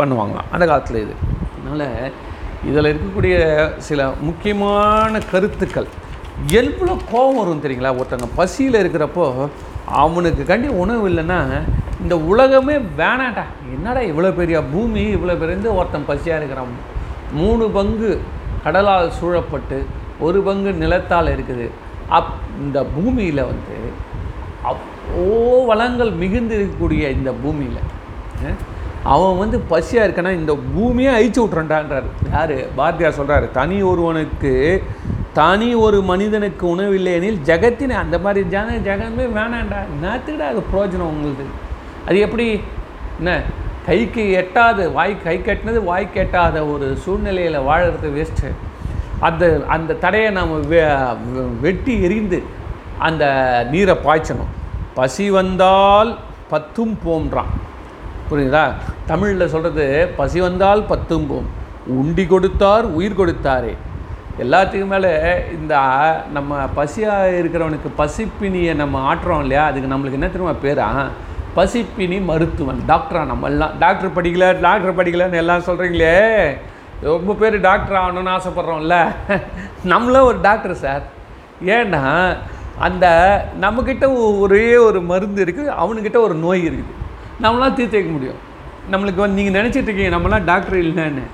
பண்ணுவாங்களாம். 0.00 0.50
அந்த 0.54 0.64
காலத்தில் 0.70 1.02
இது. 1.04 1.14
அதனால் 1.58 1.86
இதில் 2.68 2.90
இருக்கக்கூடிய 2.90 3.36
சில 3.88 4.10
முக்கியமான 4.28 5.20
கருத்துக்கள். 5.32 5.88
எவ்வளோ 6.60 6.94
கோபம் 7.12 7.38
வரும் 7.40 7.62
தெரியுங்களா? 7.64 7.92
ஒருத்தங்க 8.00 8.28
பசியில் 8.38 8.80
இருக்கிறப்போ 8.82 9.26
அவனுக்கு 10.02 10.42
கண்டி 10.50 10.68
உணவு 10.82 11.04
இல்லைன்னா 11.10 11.38
இந்த 12.02 12.14
உலகமே 12.32 12.76
வேணாட்டா 13.00 13.44
என்னடா 13.74 14.00
இவ்வளோ 14.10 14.30
பெரிய 14.40 14.58
பூமி 14.72 15.04
இவ்வளோ 15.16 15.36
பெரிய 15.42 15.72
ஒருத்தன் 15.80 16.08
பசியாக 16.10 16.40
இருக்கிறான். 16.40 16.74
மூணு 17.40 17.64
பங்கு 17.76 18.10
கடலால் 18.64 19.16
சூழப்பட்டு 19.18 19.78
ஒரு 20.26 20.38
பங்கு 20.48 20.70
நிலத்தால் 20.82 21.32
இருக்குது. 21.34 21.66
அப் 22.18 22.34
இந்த 22.64 22.78
பூமியில் 22.94 23.48
வந்து 23.50 23.76
அவ்வளோ 24.70 25.26
வளங்கள் 25.70 26.12
மிகுந்து 26.22 26.54
இருக்கக்கூடிய 26.58 27.10
இந்த 27.16 27.30
பூமியில் 27.42 27.82
அவன் 29.04 29.38
வந்து 29.38 29.58
பசியாக 29.58 30.06
இருக்கானா 30.08 30.30
இந்த 30.30 30.56
பூமியை 30.74 31.12
அழிச்சு 31.14 31.40
விட்றண்டான்றார் 31.44 32.08
யார்? 32.32 32.56
பாரதியார் 32.76 33.18
சொல்கிறாரு 33.18 33.50
தனி 33.50 33.82
ஒருவனுக்கு 33.82 34.82
தனி 35.32 35.74
ஒரு 35.74 36.02
மனிதனுக்கு 36.02 36.76
உணவில்லை 36.76 37.12
எனில் 37.12 37.40
ஜெகத்தினை 37.44 37.90
அந்த 37.90 38.18
மாதிரி 38.18 38.48
ஜன 38.48 38.78
ஜெகமே 38.78 39.26
வேணாண்டா. 39.38 39.78
என்னத்துக்குடா 39.94 40.48
அது 40.52 40.62
பிரயோஜனம் 40.72 41.10
உங்களுக்கு 41.12 41.46
அது 42.06 42.18
எப்படி? 42.18 42.60
என்ன? 43.18 43.42
கைக்கு 43.86 44.22
எட்டாது 44.40 44.92
வாய் 44.92 45.22
கை 45.22 45.38
கட்டினது 45.38 45.84
வாய்க்கு 45.84 46.20
எட்டாத 46.20 46.66
ஒரு 46.66 46.96
சூழ்நிலையில் 46.96 47.58
வாழறது 47.58 48.08
வேஸ்ட்டு 48.16 48.50
அந்த 49.20 49.64
அந்த 49.68 49.94
தடையை 49.94 50.30
நாம் 50.30 50.52
வெட்டி 51.60 52.02
எரிந்து 52.02 52.42
அந்த 52.98 53.24
நீரை 53.70 53.96
பாய்ச்சணும். 54.04 54.52
பசி 54.94 55.30
வந்தால் 55.30 56.18
பத்தும் 56.48 56.98
போன்றான் 57.04 57.50
புரியுதா? 58.30 58.64
தமிழில் 59.06 59.52
சொல்கிறது 59.54 59.84
பசி 60.16 60.38
வந்தால் 60.40 60.88
பத்தும்போம் 60.90 61.48
உண்டி 62.00 62.26
கொடுத்தார் 62.26 62.86
உயிர் 62.98 63.20
கொடுத்தாரே. 63.20 63.72
எல்லாத்துக்கும் 64.44 64.92
மேலே 64.94 65.12
இந்த 65.56 65.74
நம்ம 66.32 66.58
பசியாக 66.76 67.38
இருக்கிறவனுக்கு 67.40 67.88
பசிப்பினியை 68.00 68.74
நம்ம 68.74 69.14
ஆட்டுறோம் 69.14 69.42
இல்லையா? 69.44 69.62
அதுக்கு 69.66 69.92
நம்மளுக்கு 69.94 70.18
என்ன 70.18 70.28
தெரியுமா 70.34 70.54
பேரா? 70.64 70.88
பசிப்பினி 71.56 72.18
மருத்துவன் 72.24 72.82
டாக்டரா 72.90 73.22
நம்ம 73.30 73.46
எல்லாம் 73.52 73.72
டாக்டர் 73.78 74.16
படிக்கல 74.18 74.48
டாக்டர் 74.66 74.98
படிக்கலன்னு 74.98 75.40
எல்லாம் 75.42 75.66
சொல்கிறீங்களே 75.68 76.12
ரொம்ப 77.00 77.34
பேர் 77.40 77.56
டாக்டர் 77.60 77.98
ஆகணும்னு 78.02 78.34
ஆசைப்பட்றோம்ல. 78.36 78.96
நம்மளும் 79.92 80.28
ஒரு 80.30 80.38
டாக்டர் 80.40 80.74
சார். 80.84 81.02
ஏன்னா 81.76 82.02
அந்த 82.86 83.06
நம்மக்கிட்ட 83.60 84.06
ஒரே 84.38 84.76
ஒரு 84.76 85.00
மருந்து 85.10 85.44
இருக்குது 85.44 85.76
அவனுக்கிட்ட 85.82 86.18
ஒரு 86.26 86.34
நோய் 86.34 86.62
இருக்குது. 86.68 86.94
நம்மளாம் 87.44 87.76
தீர்த்து 87.78 87.98
வைக்க 87.98 88.12
முடியும். 88.14 88.40
நம்மளுக்கு 88.92 89.22
வந்து 89.22 89.38
நீங்கள் 89.40 89.56
நினச்சிட்டு 89.58 89.88
இருக்கீங்க 89.88 90.14
நம்மளாம் 90.16 90.46
டாக்டர் 90.52 90.78
இல்லைன்னு. 90.84 91.24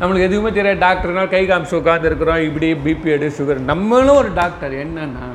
நம்மளுக்கு 0.00 0.28
எதுவுமே 0.28 0.50
தெரியாது 0.56 0.82
டாக்டர்னால் 0.86 1.30
கை 1.34 1.42
காமிச்சு 1.50 1.78
உட்காந்துருக்குறோம் 1.80 2.42
இப்படி 2.46 2.68
பிபி 2.86 3.12
எடு 3.16 3.28
சுகர் 3.36 3.68
நம்மளும் 3.70 4.18
ஒரு 4.22 4.30
டாக்டர் 4.40 4.74
என்னன்னா 4.84 5.26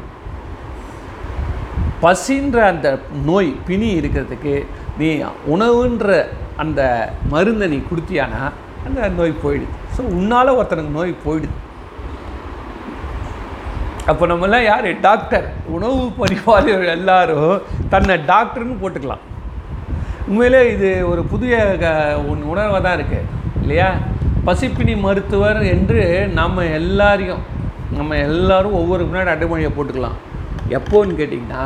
பசின்ற 2.03 2.57
அந்த 2.73 2.87
நோய் 3.29 3.49
பிணி 3.67 3.89
இருக்கிறதுக்கு 3.99 4.53
நீ 4.99 5.07
உணவுன்ற 5.53 6.07
அந்த 6.63 6.81
மருந்தை 7.33 7.65
நீ 7.73 7.79
கொடுத்தியானா 7.89 8.43
அந்த 8.85 9.09
நோய் 9.19 9.41
போயிடுது. 9.43 9.73
ஸோ 9.95 10.01
உன்னால் 10.19 10.57
ஒருத்தனுக்கு 10.59 10.97
நோய் 10.99 11.13
போயிடுது. 11.25 11.57
அப்போ 14.11 14.23
நம்மலாம் 14.31 14.67
யார்? 14.69 14.87
டாக்டர் 15.07 15.45
உணவு 15.75 15.99
பணிவாளர்கள் 16.21 16.95
எல்லாரும் 16.99 17.51
தன்னை 17.93 18.15
டாக்டர்னு 18.31 18.81
போட்டுக்கலாம். 18.83 19.25
உண்மையிலே 20.31 20.59
இது 20.73 20.89
ஒரு 21.11 21.21
புதிய 21.31 21.55
உணர்வாக 22.33 22.81
தான் 22.85 22.97
இருக்குது 22.97 23.29
இல்லையா? 23.63 23.87
பசிப்பினி 24.47 24.93
மருத்துவர் 25.05 25.59
என்று 25.71 26.01
நம்ம 26.39 26.63
எல்லாரையும் 26.79 27.41
நம்ம 27.97 28.17
எல்லாரும் 28.27 28.77
ஒவ்வொரு 28.81 29.03
முன்னாடி 29.07 29.31
அடைமொழியை 29.33 29.71
போட்டுக்கலாம். 29.77 30.17
எப்போன்னு 30.77 31.17
கேட்டிங்கன்னா 31.19 31.63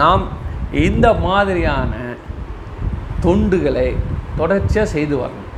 நாம் 0.00 0.24
இந்த 0.86 1.06
மாதிரியான 1.26 1.92
தொண்டுகளை 3.24 3.88
தொடர்ச்சியாக 4.40 4.92
செய்து 4.94 5.14
வரணும். 5.22 5.48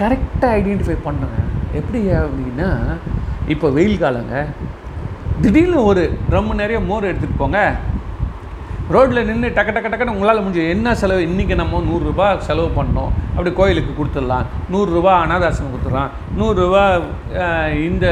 கரெக்டாக 0.00 0.56
ஐடென்டிஃபை 0.58 0.96
பண்ணுங்க 1.06 1.38
எப்படி 1.78 2.00
அப்படின்னா 2.22 2.70
இப்போ 3.54 3.66
வெயில் 3.78 4.02
காலங்க 4.04 4.36
திடீர்னு 5.44 5.80
ஒரு 5.90 6.02
ட்ரம் 6.30 6.52
நிறைய 6.62 6.78
மோர் 6.90 7.08
எடுத்துகிட்டு 7.10 7.42
போங்க. 7.42 7.60
ரோட்டில் 8.94 9.26
நின்று 9.28 9.48
டக்கு 9.54 9.72
டக்கு 9.74 9.88
டக்குன்னு 9.92 10.12
உங்களால் 10.16 10.40
முடிஞ்சு 10.42 10.64
என்ன 10.72 10.88
செலவு? 10.98 11.22
இன்றைக்கி 11.28 11.54
நம்ம 11.60 11.78
நூறுரூபா 11.86 12.26
செலவு 12.48 12.68
பண்ணோம். 12.76 13.10
அப்படி 13.32 13.50
கோயிலுக்கு 13.60 13.92
கொடுத்துடலாம். 13.96 14.44
நூறுரூவா 14.72 15.12
அனாதாசனம் 15.22 15.72
கொடுத்துடலாம். 15.72 16.12
நூறுரூவா 16.38 16.82
இந்த 17.86 18.06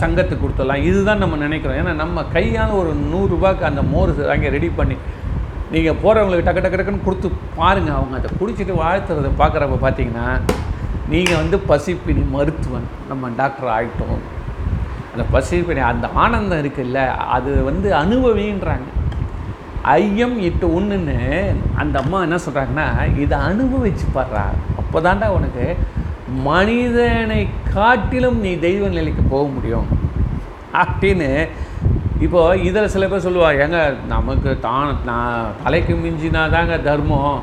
சங்கத்துக்கு 0.00 0.42
கொடுத்துடலாம். 0.44 0.82
இதுதான் 0.88 1.22
நம்ம 1.24 1.38
நினைக்கிறோம். 1.44 1.78
ஏன்னா 1.82 1.92
நம்ம 2.02 2.24
கையால் 2.34 2.74
ஒரு 2.80 2.92
நூறுரூபாக்கு 3.12 3.64
அந்த 3.70 3.84
மோர் 3.92 4.12
அங்கே 4.36 4.52
ரெடி 4.56 4.70
பண்ணி 4.80 4.98
நீங்கள் 5.76 5.98
போகிறவங்களுக்கு 6.02 6.48
டக்கு 6.50 6.64
டக்கு 6.66 6.80
டக்குன்னு 6.80 7.06
கொடுத்து 7.06 7.30
பாருங்கள் 7.60 7.98
அவங்க 8.00 8.20
அதை 8.20 8.32
குடிச்சிட்டு 8.42 8.80
வாழ்த்துறதை 8.82 9.32
பார்க்குறப்ப 9.44 9.80
பார்த்தீங்கன்னா 9.86 10.28
நீங்கள் 11.14 11.40
வந்து 11.42 11.56
பசிப்பினி 11.72 12.22
மருத்துவன். 12.36 12.90
நம்ம 13.12 13.34
டாக்டர் 13.42 13.74
ஆகிட்டோம் 13.78 14.20
அந்த 15.12 15.24
பசிப்பினி 15.34 15.82
அந்த 15.94 16.06
ஆனந்தம் 16.22 16.62
இருக்குல்ல 16.62 17.00
அது 17.36 17.52
வந்து 17.70 17.88
அனுபவின்றாங்க. 18.02 18.88
ஐயம் 19.96 20.36
இட்டு 20.48 20.66
ஒன்றுன்னு 20.76 21.18
அந்த 21.82 21.94
அம்மா 22.02 22.18
என்ன 22.26 22.38
சொல்கிறாங்கன்னா 22.46 22.86
இதை 23.22 23.36
அனுபவிச்சு 23.48 24.06
பாடுறா 24.16 24.44
அப்போ 24.80 25.00
தாண்டா 25.06 25.28
உனக்கு 25.38 25.66
மனிதனை 26.48 27.40
காட்டிலும் 27.74 28.38
நீ 28.44 28.50
தெய்வ 28.66 28.88
நிலைக்கு 28.96 29.22
போக 29.32 29.44
முடியும். 29.56 29.88
அப்படின்னு 30.82 31.28
இப்போது 32.24 32.62
இதில் 32.68 32.92
சில 32.94 33.04
பேர் 33.08 33.24
சொல்லுவாள் 33.26 33.58
ஏங்க 33.64 33.80
நமக்கு 34.14 34.50
தான் 34.66 34.90
நான் 35.10 35.54
தலைக்கு 35.64 35.94
மிஞ்சினா 36.04 36.42
தாங்க 36.56 36.76
தர்மம். 36.88 37.38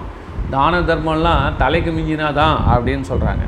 தான 0.56 0.80
தர்மம்லாம் 0.90 1.56
தலைக்கு 1.62 1.92
மிஞ்சினா 1.98 2.28
தான் 2.42 2.56
அப்படின்னு 2.74 3.06
சொல்கிறாங்க 3.12 3.46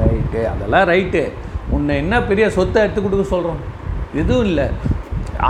ரைட்டு 0.00 0.40
அதெல்லாம் 0.52 0.88
ரைட்டு. 0.92 1.22
உன்னை 1.76 1.94
என்ன 2.02 2.14
பெரிய 2.30 2.46
சொத்தை 2.56 2.82
எடுத்து 2.84 3.00
கொடுக்க 3.02 3.24
சொல்கிறோம் 3.34 3.62
எதுவும் 4.20 4.46
இல்லை. 4.50 4.66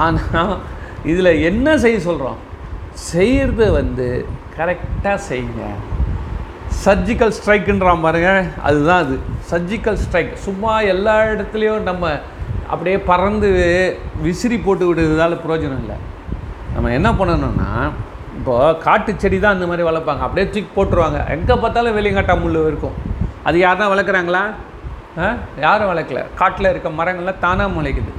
ஆனால் 0.05 0.55
இதில் 1.07 1.43
என்ன 1.43 1.79
செய்ய 1.79 2.01
சொல்கிறோம் 2.01 2.37
செய்கிறது 2.93 3.73
வந்து 3.73 4.27
கரெக்டாக 4.59 5.19
செய்யுங்க. 5.29 5.65
சர்ஜிக்கல் 6.85 7.33
ஸ்ட்ரைக்குன்றான் 7.39 8.01
பாருங்க. 8.01 8.45
அதுதான் 8.63 9.05
அது. 9.05 9.19
சர்ஜிக்கல் 9.51 9.95
ஸ்ட்ரைக் 9.95 10.37
சும்மா 10.37 10.81
எல்லா 10.81 11.23
இடத்துலையும் 11.23 11.81
நம்ம 11.81 12.21
அப்படியே 12.69 12.99
பறந்து 12.99 13.49
விசிறி 14.23 14.59
போட்டு 14.59 14.95
விடுறதால 14.95 15.39
பிரயோஜனம் 15.47 15.81
இல்லை. 15.81 15.97
நம்ம 16.75 16.93
என்ன 16.93 17.13
பண்ணணும்னா 17.13 17.91
இப்போ 18.39 18.75
காட்டு 18.75 19.15
செடி 19.17 19.39
தான் 19.39 19.53
அந்த 19.53 19.67
மாதிரி 19.67 19.89
வளர்ப்பாங்க. 19.89 20.19
அப்படியே 20.19 20.53
தூக்கி 20.53 20.85
போட்டுருவாங்க. 20.85 21.29
எங்கே 21.31 21.55
பார்த்தாலும் 21.55 21.97
வெளியங்காட்டா 21.97 22.41
முள் 22.41 22.67
இருக்கும். 22.67 22.93
அது 23.43 23.59
யாருன்னா 23.59 23.91
வளர்க்குறாங்களா? 23.93 24.43
ஆ? 25.19 25.35
யாரும் 25.61 25.97
வளர்க்கல. 25.97 26.25
காட்டில் 26.35 26.71
இருக்க 26.71 26.89
மரங்கள்லாம் 26.89 27.39
தானாக 27.39 27.81
முளைக்குது. 27.81 28.13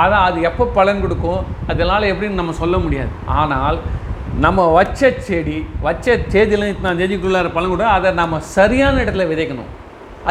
ஆனால் 0.00 0.26
அது 0.28 0.38
எப்போ 0.48 0.64
பலன் 0.78 1.02
கொடுக்கும்? 1.04 1.40
அதனால் 1.72 2.10
எப்படின்னு 2.12 2.40
நம்ம 2.40 2.56
சொல்ல 2.62 2.76
முடியாது. 2.84 3.12
ஆனால் 3.40 3.78
நம்ம 4.44 4.60
வச்ச 4.76 5.10
செடி 5.28 5.56
வச்ச 5.86 6.16
தேதியில் 6.34 6.70
இத்தனை 6.72 6.92
தேதிக்குள்ளார 7.00 7.50
பலன் 7.56 7.74
கூட 7.74 7.86
அதை 7.96 8.10
நம்ம 8.20 8.40
சரியான 8.56 9.02
இடத்துல 9.04 9.26
விதைக்கணும். 9.32 9.72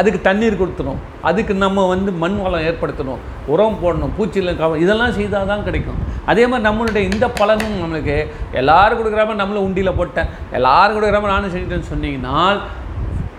அதுக்கு 0.00 0.20
தண்ணீர் 0.26 0.58
கொடுத்துணும் 0.60 1.00
அதுக்கு 1.28 1.52
நம்ம 1.64 1.84
வந்து 1.92 2.10
மண் 2.22 2.38
வளம் 2.44 2.64
ஏற்படுத்தணும். 2.68 3.20
உரம் 3.52 3.78
போடணும் 3.82 4.14
பூச்சியில் 4.16 4.58
கவனம் 4.60 4.82
இதெல்லாம் 4.84 5.16
செய்தால் 5.18 5.50
தான் 5.52 5.64
கிடைக்கும். 5.66 6.00
அதே 6.30 6.44
மாதிரி 6.50 6.66
நம்மளுடைய 6.68 7.02
இந்த 7.10 7.26
பலனும் 7.40 7.76
நம்மளுக்கு 7.82 8.16
எல்லோரும் 8.60 8.98
கொடுக்குறாம 9.00 9.36
நம்மளும் 9.42 9.66
உண்டியில் 9.68 9.98
போட்டேன் 10.00 10.30
எல்லோரும் 10.58 10.96
கொடுக்குறாம 10.96 11.30
நானும் 11.34 11.52
செஞ்சுட்டேன்னு 11.54 11.92
சொன்னீங்கன்னா 11.92 12.38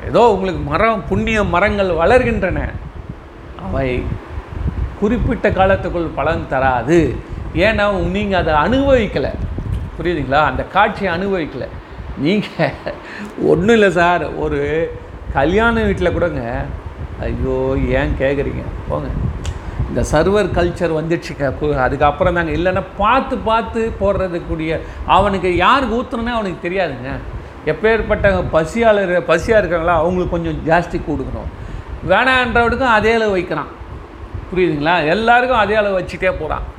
ஏதோ 0.09 0.21
உங்களுக்கு 0.35 0.61
மரம் 0.71 1.03
புண்ணிய 1.09 1.43
மரங்கள் 1.55 1.91
வளர்கின்றன. 2.01 2.61
அவை 3.65 3.89
குறிப்பிட்ட 4.99 5.49
காலத்துக்குள் 5.49 6.07
பலன் 6.19 6.45
தராது. 6.49 6.99
ஏன்னா 7.65 7.85
நீங்கள் 8.15 8.39
அதை 8.41 8.53
அனுபவிக்கலை. 8.65 9.31
புரியுதுங்களா? 9.97 10.39
அந்த 10.51 10.63
காட்சியை 10.75 11.09
அனுபவிக்கலை. 11.17 11.67
நீங்கள் 12.25 12.73
ஒன்றும் 13.51 13.75
இல்லை 13.77 13.91
சார். 13.99 14.25
ஒரு 14.43 14.59
கல்யாண 15.37 15.83
வீட்டில் 15.83 16.15
கூடங்க. 16.15 16.43
ஐயோ 17.27 17.55
ஏன் 17.99 18.15
கேட்குறீங்க 18.19 18.63
போங்க. 18.89 19.07
இந்த 19.89 20.01
சர்வர் 20.11 20.55
கல்ச்சர் 20.57 20.97
வந்துடுச்சுக்க 20.99 21.75
அதுக்கப்புறம் 21.85 22.37
தாங்க. 22.37 22.51
இல்லைன்னா 22.51 22.83
பார்த்து 22.97 23.35
பார்த்து 23.49 23.81
போடுறதுக்கூடிய 24.01 24.79
அவனுக்கு 25.05 25.49
யாருக்கு 25.55 25.97
ஊற்றுனே 25.99 26.33
அவனுக்கு 26.37 26.67
தெரியாதுங்க. 26.67 27.11
எப்பேற்பட்ட 27.71 28.43
பசியாளர் 28.51 29.13
பசியாக 29.31 29.61
இருக்காங்களா 29.61 29.95
அவங்களுக்கு 30.01 30.35
கொஞ்சம் 30.35 30.59
ஜாஸ்தி 30.69 30.97
கொடுக்கணும். 31.09 31.49
வேணான்றவனுக்கும் 32.11 32.95
அதே 32.97 33.13
அளவு 33.13 33.31
வைக்கிறான். 33.37 33.71
புரியுதுங்களா? 34.53 35.07
எல்லாருக்கும் 35.07 35.57
அதே 35.57 35.75
அளவு 35.75 35.99
வச்சுட்டே 35.99 36.25
போகிறான் 36.25 36.73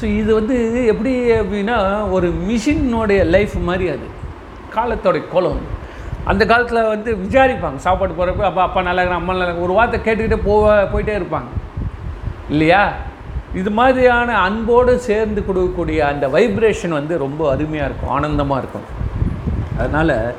ஸோ 0.00 0.04
இது 0.04 0.34
வந்து 0.34 0.86
எப்படி 0.86 1.30
அப்படின்னா 1.30 2.10
ஒரு 2.10 2.32
மிஷினுடைய 2.48 3.24
லைஃப் 3.24 3.50
மாதிரி 3.62 3.88
அது. 3.88 4.20
காலத்தோடைய 4.74 5.28
குலம். 5.28 5.60
அந்த 6.24 6.46
காலத்தில் 6.46 6.82
வந்து 6.82 7.14
விசாரிப்பாங்க. 7.14 7.76
சாப்பாடு 7.76 8.12
போகிறப்ப 8.12 8.40
அப்பா 8.40 8.62
அப்பா 8.62 8.82
நல்லா 8.82 9.02
இருக்கிற 9.02 9.14
அம்மா 9.14 9.34
நல்லா 9.34 9.54
ஒரு 9.54 9.72
வார்த்தை 9.72 10.00
கேட்டுக்கிட்டே 10.00 10.38
போக 10.44 10.88
போயிட்டே 10.92 11.22
இருப்பாங்க. 11.22 11.50
இல்லையா? 12.48 12.92
இது 13.54 13.70
மாதிரியான 13.70 14.38
அன்போடு 14.38 14.98
சேர்ந்து 14.98 15.44
கொடுக்கக்கூடிய 15.48 15.98
அந்த 15.98 16.28
வைப்ரேஷன் 16.28 16.88
வந்து 16.88 17.18
ரொம்ப 17.18 17.50
அருமையாக 17.50 17.90
இருக்கும் 17.90 18.14
ஆனந்தமாக 18.14 18.60
இருக்கும். 18.60 19.00
அதனால் 19.78 20.34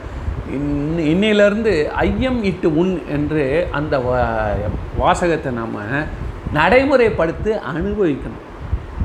இன் 0.52 0.96
இன்னையிலேருந்து 0.98 1.86
ஐயம் 1.86 2.44
இட்டு 2.44 2.78
உன் 2.78 3.04
என்று 3.10 3.68
அந்த 3.72 3.98
வா- 3.98 4.74
வாசகத்தை 4.98 5.52
நாம் 5.52 6.22
நடைமுறைப்படுத்தி 6.58 7.52
அனுபவிக்கணும். 7.72 8.44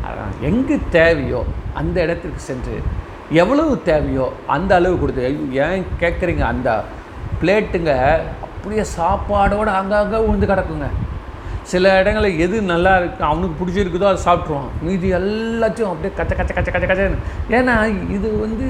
அதான் 0.07 0.35
எங்கு 0.49 0.77
தேவையோ 0.97 1.41
அந்த 1.81 1.97
இடத்திற்கு 2.05 2.43
சென்று 2.51 2.77
எவ்வளவு 3.43 3.73
தேவையோ 3.91 4.27
அந்த 4.55 4.73
அளவு 4.79 4.95
கொடுத்து 5.01 5.25
ஐயோ, 5.29 5.43
ஏன் 5.65 5.85
கேட்குறீங்க? 6.03 6.45
அந்த 6.53 6.69
பிளேட்டுங்க 7.41 7.93
அப்படியே 8.47 8.85
சாப்பாடோடு 8.97 9.71
அங்கங்கே 9.81 10.21
உழுந்து 10.29 10.47
கிடக்குங்க. 10.53 10.89
சில 11.73 11.85
இடங்களில் 12.01 12.41
எது 12.45 12.57
நல்லா 12.73 12.93
இருக்கு 13.01 13.23
அவனுக்கு 13.31 13.59
பிடிச்சிருக்குதோ 13.59 14.09
அதை 14.11 14.21
சாப்பிட்ருவான் 14.27 14.71
மீதி 14.85 15.09
எல்லாத்தையும் 15.19 15.91
அப்படியே 15.93 16.13
கச்ச 16.19 16.33
கச்ச 16.39 16.53
கச்ச 16.59 16.71
கச்ச 16.75 16.87
கச்சன்னு. 16.91 17.21
ஏன்னா 17.59 17.75
இது 18.17 18.29
வந்து 18.45 18.67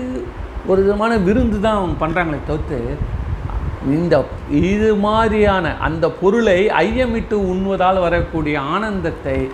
ஒரு 0.70 0.80
விதமான 0.86 1.12
விருந்து 1.26 1.58
தான் 1.66 1.78
அவங்க 1.80 1.96
பண்ணுறாங்களே 2.02 2.40
தவிர்த்து 2.48 2.78
இந்த 3.92 4.24
இது 4.50 4.96
மாதிரியான 4.96 5.76
அந்த 5.78 6.10
பொருளை 6.10 6.68
ஐயமிட்டு 6.68 7.36
உண்வதால் 7.52 8.00
வரக்கூடிய 8.00 8.60
ஆனந்தத்தை 8.60 9.50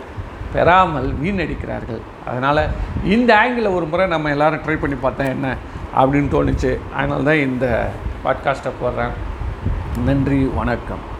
பெறாமல் 0.53 1.15
வீணடிக்கிறார்கள். 1.23 2.01
அதனால் 2.27 2.69
இந்த 3.05 3.31
ஆங்கிளில் 3.35 3.75
ஒரு 3.75 3.87
முறை 3.87 4.07
நம்ம 4.07 4.31
எல்லாரும் 4.31 4.61
ட்ரை 4.67 4.77
பண்ணி 4.81 4.97
பார்த்தா 5.03 5.29
என்ன 5.29 5.57
அப்படின்னு 5.97 6.31
தோணுச்சு. 6.37 6.79
அதனால 6.97 7.23
தான் 7.23 7.45
இந்த 7.49 7.91
பாட்காஸ்ட்டை 8.25 8.73
போடுறேன். 8.83 9.15
நன்றி 10.05 10.51
வணக்கம். 10.55 11.13